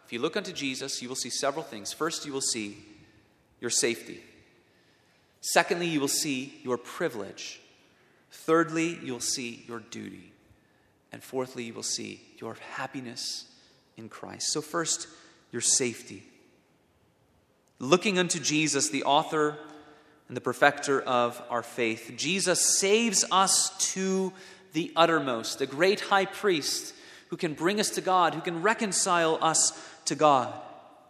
If 0.06 0.14
you 0.14 0.20
look 0.20 0.38
unto 0.38 0.54
Jesus, 0.54 1.02
you 1.02 1.10
will 1.10 1.16
see 1.16 1.30
several 1.30 1.64
things. 1.64 1.94
First, 1.94 2.26
you 2.26 2.34
will 2.34 2.42
see 2.42 2.78
your 3.60 3.70
safety. 3.70 4.22
Secondly, 5.44 5.88
you 5.88 6.00
will 6.00 6.08
see 6.08 6.54
your 6.64 6.78
privilege. 6.78 7.60
Thirdly, 8.32 8.98
you'll 9.04 9.20
see 9.20 9.66
your 9.68 9.82
duty. 9.82 10.32
And 11.12 11.22
fourthly, 11.22 11.66
you 11.66 11.74
will 11.74 11.84
see 11.84 12.22
your 12.38 12.56
happiness 12.76 13.46
in 13.98 14.08
Christ. 14.08 14.54
So, 14.54 14.62
first, 14.62 15.08
your 15.52 15.62
safety. 15.62 16.24
Looking 17.78 18.18
unto 18.18 18.40
Jesus, 18.40 18.90
the 18.90 19.04
author 19.04 19.58
and 20.30 20.38
the 20.38 20.42
perfecter 20.42 21.02
of 21.02 21.42
our 21.50 21.62
faith, 21.62 22.14
Jesus 22.16 22.80
saves 22.80 23.26
us 23.30 23.92
to 23.92 24.32
the 24.72 24.94
uttermost, 24.96 25.60
the 25.60 25.68
great 25.68 26.00
high 26.00 26.26
priest 26.26 26.96
who 27.28 27.36
can 27.36 27.54
bring 27.54 27.82
us 27.82 27.90
to 27.92 28.02
God, 28.02 28.34
who 28.34 28.42
can 28.42 28.62
reconcile 28.62 29.38
us 29.42 29.74
to 30.06 30.16
God, 30.16 30.54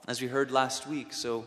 as 0.08 0.22
we 0.22 0.28
heard 0.28 0.50
last 0.50 0.88
week 0.88 1.14
so, 1.14 1.46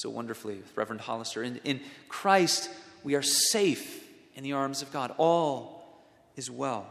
so 0.00 0.10
wonderfully 0.10 0.56
with 0.56 0.76
Reverend 0.76 1.02
Hollister. 1.02 1.42
In, 1.42 1.60
in 1.64 1.80
Christ, 2.08 2.70
we 3.04 3.14
are 3.14 3.22
safe 3.22 4.06
in 4.34 4.42
the 4.42 4.52
arms 4.52 4.82
of 4.82 4.92
God. 4.92 5.14
All 5.18 5.84
is 6.36 6.50
well. 6.50 6.86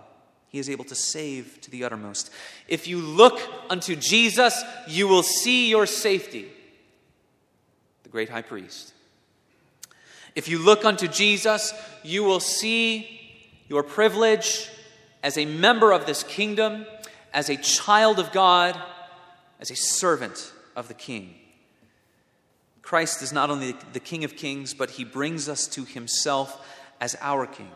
He 0.49 0.59
is 0.59 0.69
able 0.69 0.85
to 0.85 0.95
save 0.95 1.59
to 1.61 1.71
the 1.71 1.83
uttermost. 1.83 2.31
If 2.67 2.87
you 2.87 2.99
look 2.99 3.39
unto 3.69 3.95
Jesus, 3.95 4.63
you 4.87 5.07
will 5.07 5.23
see 5.23 5.69
your 5.69 5.85
safety. 5.85 6.47
The 8.03 8.09
great 8.09 8.29
high 8.29 8.41
priest. 8.41 8.93
If 10.35 10.47
you 10.47 10.59
look 10.59 10.85
unto 10.85 11.07
Jesus, 11.07 11.73
you 12.03 12.23
will 12.23 12.39
see 12.39 13.19
your 13.67 13.83
privilege 13.83 14.69
as 15.21 15.37
a 15.37 15.45
member 15.45 15.91
of 15.91 16.05
this 16.05 16.23
kingdom, 16.23 16.85
as 17.33 17.49
a 17.49 17.57
child 17.57 18.19
of 18.19 18.31
God 18.31 18.79
as 19.59 19.71
a 19.71 19.75
servant 19.75 20.53
of 20.75 20.87
the 20.87 20.93
King. 20.93 21.35
Christ 22.89 23.21
is 23.21 23.31
not 23.31 23.51
only 23.51 23.75
the 23.93 23.99
King 23.99 24.23
of 24.23 24.35
Kings, 24.35 24.73
but 24.73 24.89
he 24.89 25.03
brings 25.03 25.47
us 25.47 25.67
to 25.67 25.85
himself 25.85 26.67
as 26.99 27.15
our 27.21 27.45
King. 27.45 27.69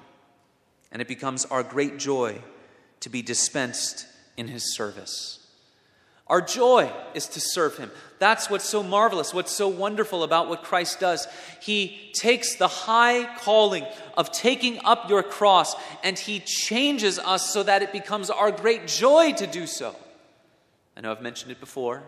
And 0.91 1.03
it 1.03 1.07
becomes 1.07 1.45
our 1.45 1.61
great 1.61 1.99
joy 1.99 2.41
to 3.01 3.09
be 3.09 3.21
dispensed 3.21 4.07
in 4.37 4.47
his 4.47 4.75
service. 4.75 5.37
Our 6.25 6.41
joy 6.41 6.91
is 7.13 7.27
to 7.27 7.39
serve 7.39 7.77
him. 7.77 7.91
That's 8.17 8.49
what's 8.49 8.67
so 8.67 8.81
marvelous, 8.81 9.35
what's 9.35 9.51
so 9.51 9.67
wonderful 9.67 10.23
about 10.23 10.49
what 10.49 10.63
Christ 10.63 10.99
does. 10.99 11.27
He 11.61 12.11
takes 12.15 12.55
the 12.55 12.67
high 12.67 13.35
calling 13.37 13.85
of 14.17 14.31
taking 14.31 14.79
up 14.83 15.11
your 15.11 15.21
cross 15.21 15.75
and 16.03 16.17
he 16.17 16.39
changes 16.39 17.19
us 17.19 17.53
so 17.53 17.61
that 17.61 17.83
it 17.83 17.91
becomes 17.91 18.31
our 18.31 18.49
great 18.49 18.87
joy 18.87 19.33
to 19.33 19.45
do 19.45 19.67
so. 19.67 19.95
I 20.97 21.01
know 21.01 21.11
I've 21.11 21.21
mentioned 21.21 21.51
it 21.51 21.59
before. 21.59 22.01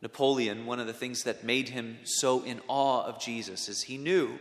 Napoleon, 0.00 0.66
one 0.66 0.78
of 0.78 0.86
the 0.86 0.92
things 0.92 1.24
that 1.24 1.44
made 1.44 1.70
him 1.70 1.98
so 2.04 2.42
in 2.44 2.60
awe 2.68 3.04
of 3.04 3.20
Jesus 3.20 3.68
is 3.68 3.82
he 3.82 3.98
knew 3.98 4.38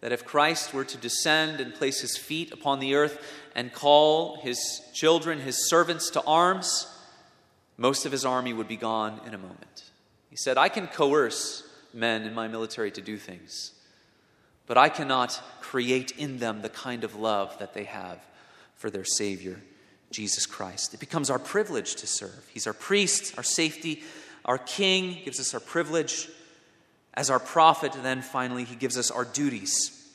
that 0.00 0.12
if 0.12 0.24
Christ 0.24 0.72
were 0.72 0.84
to 0.84 0.96
descend 0.96 1.60
and 1.60 1.74
place 1.74 2.00
his 2.00 2.16
feet 2.16 2.52
upon 2.52 2.78
the 2.78 2.94
earth 2.94 3.22
and 3.54 3.72
call 3.72 4.40
his 4.40 4.80
children, 4.94 5.40
his 5.40 5.68
servants 5.68 6.10
to 6.10 6.22
arms, 6.22 6.86
most 7.76 8.06
of 8.06 8.12
his 8.12 8.24
army 8.24 8.52
would 8.52 8.68
be 8.68 8.76
gone 8.76 9.20
in 9.26 9.34
a 9.34 9.38
moment. 9.38 9.84
He 10.30 10.36
said, 10.36 10.56
I 10.56 10.68
can 10.68 10.86
coerce 10.86 11.64
men 11.92 12.22
in 12.22 12.34
my 12.34 12.48
military 12.48 12.90
to 12.92 13.00
do 13.00 13.16
things, 13.16 13.72
but 14.66 14.78
I 14.78 14.88
cannot 14.88 15.40
create 15.60 16.12
in 16.12 16.38
them 16.38 16.62
the 16.62 16.68
kind 16.68 17.04
of 17.04 17.14
love 17.16 17.58
that 17.58 17.74
they 17.74 17.84
have 17.84 18.18
for 18.76 18.90
their 18.90 19.04
Savior 19.04 19.60
Jesus 20.10 20.46
Christ. 20.46 20.94
It 20.94 21.00
becomes 21.00 21.28
our 21.28 21.38
privilege 21.38 21.96
to 21.96 22.06
serve. 22.06 22.48
He's 22.52 22.66
our 22.66 22.72
priest, 22.72 23.34
our 23.36 23.42
safety, 23.42 24.02
our 24.48 24.58
king, 24.58 25.20
gives 25.24 25.38
us 25.38 25.54
our 25.54 25.60
privilege. 25.60 26.28
As 27.14 27.30
our 27.30 27.38
prophet, 27.38 27.92
then 28.02 28.22
finally, 28.22 28.64
he 28.64 28.74
gives 28.74 28.98
us 28.98 29.12
our 29.12 29.24
duties, 29.24 30.08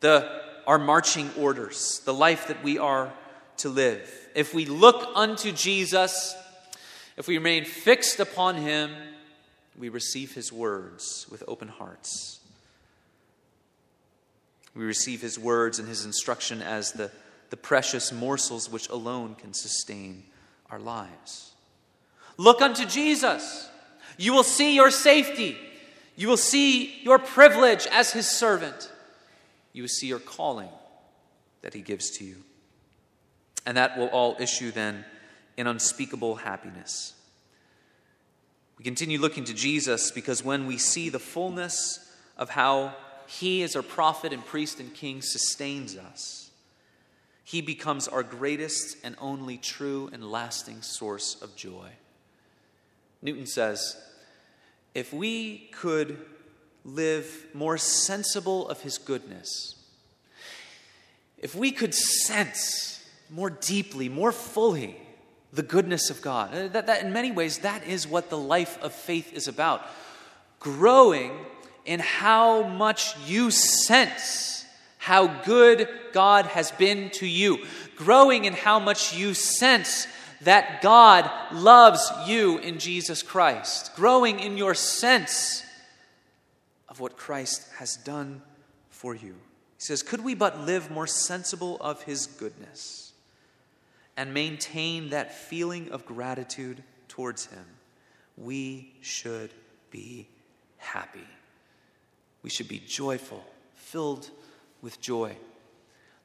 the, 0.00 0.28
our 0.66 0.78
marching 0.78 1.30
orders, 1.36 2.00
the 2.04 2.14
life 2.14 2.46
that 2.46 2.62
we 2.62 2.78
are 2.78 3.12
to 3.58 3.68
live. 3.68 4.08
If 4.36 4.54
we 4.54 4.66
look 4.66 5.08
unto 5.16 5.50
Jesus, 5.50 6.36
if 7.16 7.26
we 7.26 7.36
remain 7.38 7.64
fixed 7.64 8.20
upon 8.20 8.56
him, 8.56 8.90
we 9.76 9.88
receive 9.88 10.34
his 10.34 10.52
words 10.52 11.26
with 11.28 11.42
open 11.48 11.68
hearts. 11.68 12.38
We 14.74 14.84
receive 14.84 15.20
his 15.20 15.38
words 15.38 15.80
and 15.80 15.88
his 15.88 16.04
instruction 16.04 16.62
as 16.62 16.92
the 16.92 17.10
the 17.52 17.56
precious 17.58 18.12
morsels 18.12 18.70
which 18.70 18.88
alone 18.88 19.34
can 19.34 19.52
sustain 19.52 20.22
our 20.70 20.78
lives. 20.78 21.51
Look 22.36 22.60
unto 22.60 22.84
Jesus. 22.84 23.68
You 24.16 24.32
will 24.32 24.44
see 24.44 24.74
your 24.74 24.90
safety. 24.90 25.56
You 26.16 26.28
will 26.28 26.36
see 26.36 27.00
your 27.02 27.18
privilege 27.18 27.86
as 27.90 28.12
his 28.12 28.28
servant. 28.28 28.90
You 29.72 29.82
will 29.82 29.88
see 29.88 30.06
your 30.06 30.18
calling 30.18 30.68
that 31.62 31.74
he 31.74 31.80
gives 31.80 32.10
to 32.18 32.24
you. 32.24 32.36
And 33.64 33.76
that 33.76 33.96
will 33.96 34.08
all 34.08 34.36
issue 34.38 34.70
then 34.70 35.04
in 35.56 35.66
unspeakable 35.66 36.36
happiness. 36.36 37.14
We 38.78 38.84
continue 38.84 39.20
looking 39.20 39.44
to 39.44 39.54
Jesus 39.54 40.10
because 40.10 40.44
when 40.44 40.66
we 40.66 40.76
see 40.76 41.08
the 41.08 41.18
fullness 41.18 42.10
of 42.36 42.50
how 42.50 42.94
he, 43.26 43.62
as 43.62 43.76
our 43.76 43.82
prophet 43.82 44.32
and 44.32 44.44
priest 44.44 44.80
and 44.80 44.92
king, 44.92 45.22
sustains 45.22 45.96
us, 45.96 46.50
he 47.44 47.60
becomes 47.60 48.08
our 48.08 48.22
greatest 48.22 48.96
and 49.04 49.16
only 49.20 49.56
true 49.56 50.10
and 50.12 50.30
lasting 50.30 50.82
source 50.82 51.40
of 51.40 51.54
joy. 51.54 51.90
Newton 53.22 53.46
says, 53.46 53.96
if 54.94 55.12
we 55.12 55.70
could 55.72 56.18
live 56.84 57.46
more 57.54 57.78
sensible 57.78 58.68
of 58.68 58.80
his 58.82 58.98
goodness, 58.98 59.76
if 61.38 61.54
we 61.54 61.72
could 61.72 61.94
sense 61.94 63.08
more 63.30 63.50
deeply, 63.50 64.08
more 64.08 64.32
fully, 64.32 64.96
the 65.52 65.62
goodness 65.62 66.10
of 66.10 66.20
God, 66.22 66.54
uh, 66.54 66.68
that, 66.68 66.86
that 66.86 67.04
in 67.04 67.12
many 67.12 67.30
ways, 67.30 67.58
that 67.58 67.86
is 67.86 68.06
what 68.06 68.30
the 68.30 68.38
life 68.38 68.82
of 68.82 68.92
faith 68.92 69.32
is 69.32 69.48
about. 69.48 69.82
Growing 70.60 71.32
in 71.84 72.00
how 72.00 72.62
much 72.62 73.16
you 73.26 73.50
sense 73.50 74.64
how 74.98 75.26
good 75.42 75.88
God 76.12 76.46
has 76.46 76.70
been 76.70 77.10
to 77.10 77.26
you, 77.26 77.66
growing 77.96 78.44
in 78.44 78.52
how 78.52 78.78
much 78.78 79.16
you 79.16 79.34
sense 79.34 80.06
that 80.44 80.82
God 80.82 81.30
loves 81.52 82.10
you 82.26 82.58
in 82.58 82.78
Jesus 82.78 83.22
Christ, 83.22 83.94
growing 83.94 84.40
in 84.40 84.56
your 84.56 84.74
sense 84.74 85.64
of 86.88 87.00
what 87.00 87.16
Christ 87.16 87.66
has 87.78 87.96
done 87.96 88.42
for 88.90 89.14
you. 89.14 89.32
He 89.76 89.84
says, 89.84 90.02
Could 90.02 90.22
we 90.22 90.34
but 90.34 90.60
live 90.60 90.90
more 90.90 91.06
sensible 91.06 91.76
of 91.80 92.02
his 92.02 92.26
goodness 92.26 93.12
and 94.16 94.34
maintain 94.34 95.10
that 95.10 95.34
feeling 95.34 95.90
of 95.90 96.04
gratitude 96.04 96.82
towards 97.08 97.46
him, 97.46 97.64
we 98.36 98.92
should 99.00 99.50
be 99.90 100.28
happy. 100.78 101.26
We 102.42 102.50
should 102.50 102.68
be 102.68 102.82
joyful, 102.86 103.44
filled 103.74 104.30
with 104.80 105.00
joy. 105.00 105.36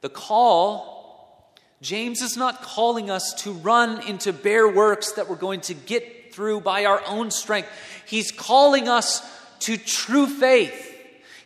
The 0.00 0.08
call, 0.08 0.97
James 1.80 2.22
is 2.22 2.36
not 2.36 2.62
calling 2.62 3.10
us 3.10 3.34
to 3.38 3.52
run 3.52 4.06
into 4.06 4.32
bare 4.32 4.68
works 4.68 5.12
that 5.12 5.28
we're 5.28 5.36
going 5.36 5.60
to 5.62 5.74
get 5.74 6.34
through 6.34 6.60
by 6.60 6.84
our 6.84 7.02
own 7.06 7.30
strength. 7.30 7.68
He's 8.06 8.32
calling 8.32 8.88
us 8.88 9.22
to 9.60 9.76
true 9.76 10.26
faith. 10.26 10.96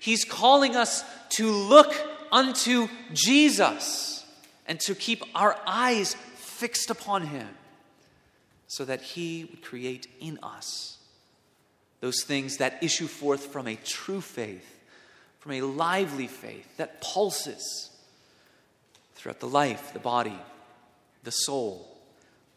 He's 0.00 0.24
calling 0.24 0.74
us 0.74 1.04
to 1.30 1.50
look 1.50 1.94
unto 2.30 2.88
Jesus 3.12 4.24
and 4.66 4.80
to 4.80 4.94
keep 4.94 5.22
our 5.34 5.56
eyes 5.66 6.14
fixed 6.36 6.90
upon 6.90 7.26
Him 7.26 7.48
so 8.66 8.84
that 8.84 9.02
He 9.02 9.44
would 9.50 9.62
create 9.62 10.06
in 10.18 10.38
us 10.42 10.96
those 12.00 12.24
things 12.24 12.56
that 12.56 12.82
issue 12.82 13.06
forth 13.06 13.46
from 13.46 13.68
a 13.68 13.76
true 13.76 14.20
faith, 14.20 14.80
from 15.38 15.52
a 15.52 15.60
lively 15.60 16.26
faith 16.26 16.76
that 16.78 17.00
pulses 17.00 17.91
throughout 19.22 19.38
the 19.38 19.46
life, 19.46 19.92
the 19.92 20.00
body, 20.00 20.36
the 21.22 21.30
soul 21.30 21.86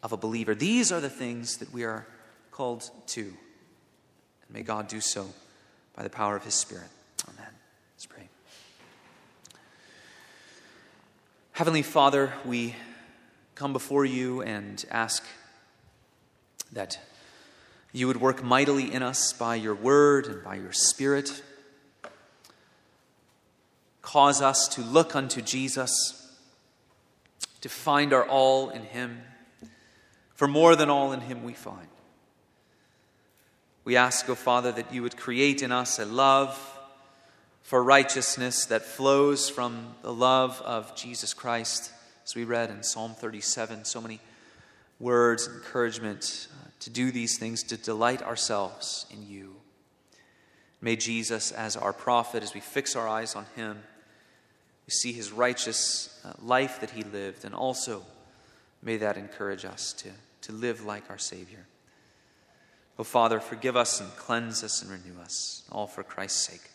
of 0.02 0.12
a 0.12 0.16
believer. 0.16 0.52
These 0.52 0.90
are 0.90 1.00
the 1.00 1.08
things 1.08 1.58
that 1.58 1.72
we 1.72 1.84
are 1.84 2.04
called 2.50 2.90
to. 3.06 3.20
And 3.20 4.50
may 4.50 4.62
God 4.62 4.88
do 4.88 5.00
so 5.00 5.28
by 5.94 6.02
the 6.02 6.10
power 6.10 6.34
of 6.34 6.42
His 6.42 6.54
Spirit. 6.54 6.88
Amen. 7.28 7.52
Let's 7.94 8.06
pray. 8.06 8.28
Heavenly 11.52 11.82
Father, 11.82 12.32
we 12.44 12.74
come 13.54 13.72
before 13.72 14.04
you 14.04 14.42
and 14.42 14.84
ask 14.90 15.24
that 16.72 16.98
you 17.92 18.08
would 18.08 18.20
work 18.20 18.42
mightily 18.42 18.92
in 18.92 19.04
us 19.04 19.32
by 19.32 19.54
your 19.54 19.76
word 19.76 20.26
and 20.26 20.42
by 20.42 20.56
your 20.56 20.72
spirit. 20.72 21.44
Cause 24.02 24.42
us 24.42 24.66
to 24.66 24.80
look 24.80 25.14
unto 25.14 25.40
Jesus, 25.40 26.25
to 27.60 27.68
find 27.68 28.12
our 28.12 28.24
all 28.24 28.70
in 28.70 28.82
him. 28.82 29.22
For 30.34 30.46
more 30.46 30.76
than 30.76 30.90
all 30.90 31.12
in 31.12 31.20
him 31.20 31.42
we 31.42 31.54
find. 31.54 31.88
We 33.84 33.96
ask, 33.96 34.28
O 34.28 34.32
oh 34.32 34.34
Father, 34.34 34.72
that 34.72 34.92
you 34.92 35.02
would 35.02 35.16
create 35.16 35.62
in 35.62 35.72
us 35.72 35.98
a 35.98 36.04
love 36.04 36.58
for 37.62 37.82
righteousness 37.82 38.66
that 38.66 38.82
flows 38.82 39.48
from 39.48 39.94
the 40.02 40.12
love 40.12 40.60
of 40.62 40.94
Jesus 40.94 41.34
Christ, 41.34 41.92
as 42.24 42.34
we 42.34 42.44
read 42.44 42.70
in 42.70 42.82
Psalm 42.82 43.14
37. 43.14 43.84
So 43.84 44.00
many 44.00 44.20
words, 44.98 45.48
encouragement 45.48 46.48
uh, 46.52 46.68
to 46.80 46.90
do 46.90 47.10
these 47.10 47.38
things, 47.38 47.62
to 47.64 47.76
delight 47.76 48.22
ourselves 48.22 49.06
in 49.10 49.28
you. 49.28 49.56
May 50.80 50.96
Jesus, 50.96 51.52
as 51.52 51.76
our 51.76 51.92
prophet, 51.92 52.42
as 52.42 52.54
we 52.54 52.60
fix 52.60 52.94
our 52.96 53.08
eyes 53.08 53.34
on 53.34 53.46
him, 53.56 53.82
we 54.86 54.92
see 54.92 55.12
his 55.12 55.32
righteous 55.32 56.20
uh, 56.24 56.32
life 56.42 56.80
that 56.80 56.90
he 56.90 57.02
lived, 57.02 57.44
and 57.44 57.54
also 57.54 58.02
may 58.82 58.96
that 58.98 59.16
encourage 59.16 59.64
us 59.64 59.92
to, 59.94 60.10
to 60.42 60.52
live 60.52 60.84
like 60.84 61.10
our 61.10 61.18
Savior. 61.18 61.66
O 62.98 63.00
oh, 63.00 63.04
Father, 63.04 63.40
forgive 63.40 63.76
us 63.76 64.00
and 64.00 64.08
cleanse 64.16 64.62
us 64.62 64.82
and 64.82 64.90
renew 64.90 65.20
us, 65.20 65.64
all 65.70 65.86
for 65.86 66.02
Christ's 66.02 66.46
sake. 66.46 66.70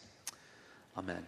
Amen. 0.97 1.25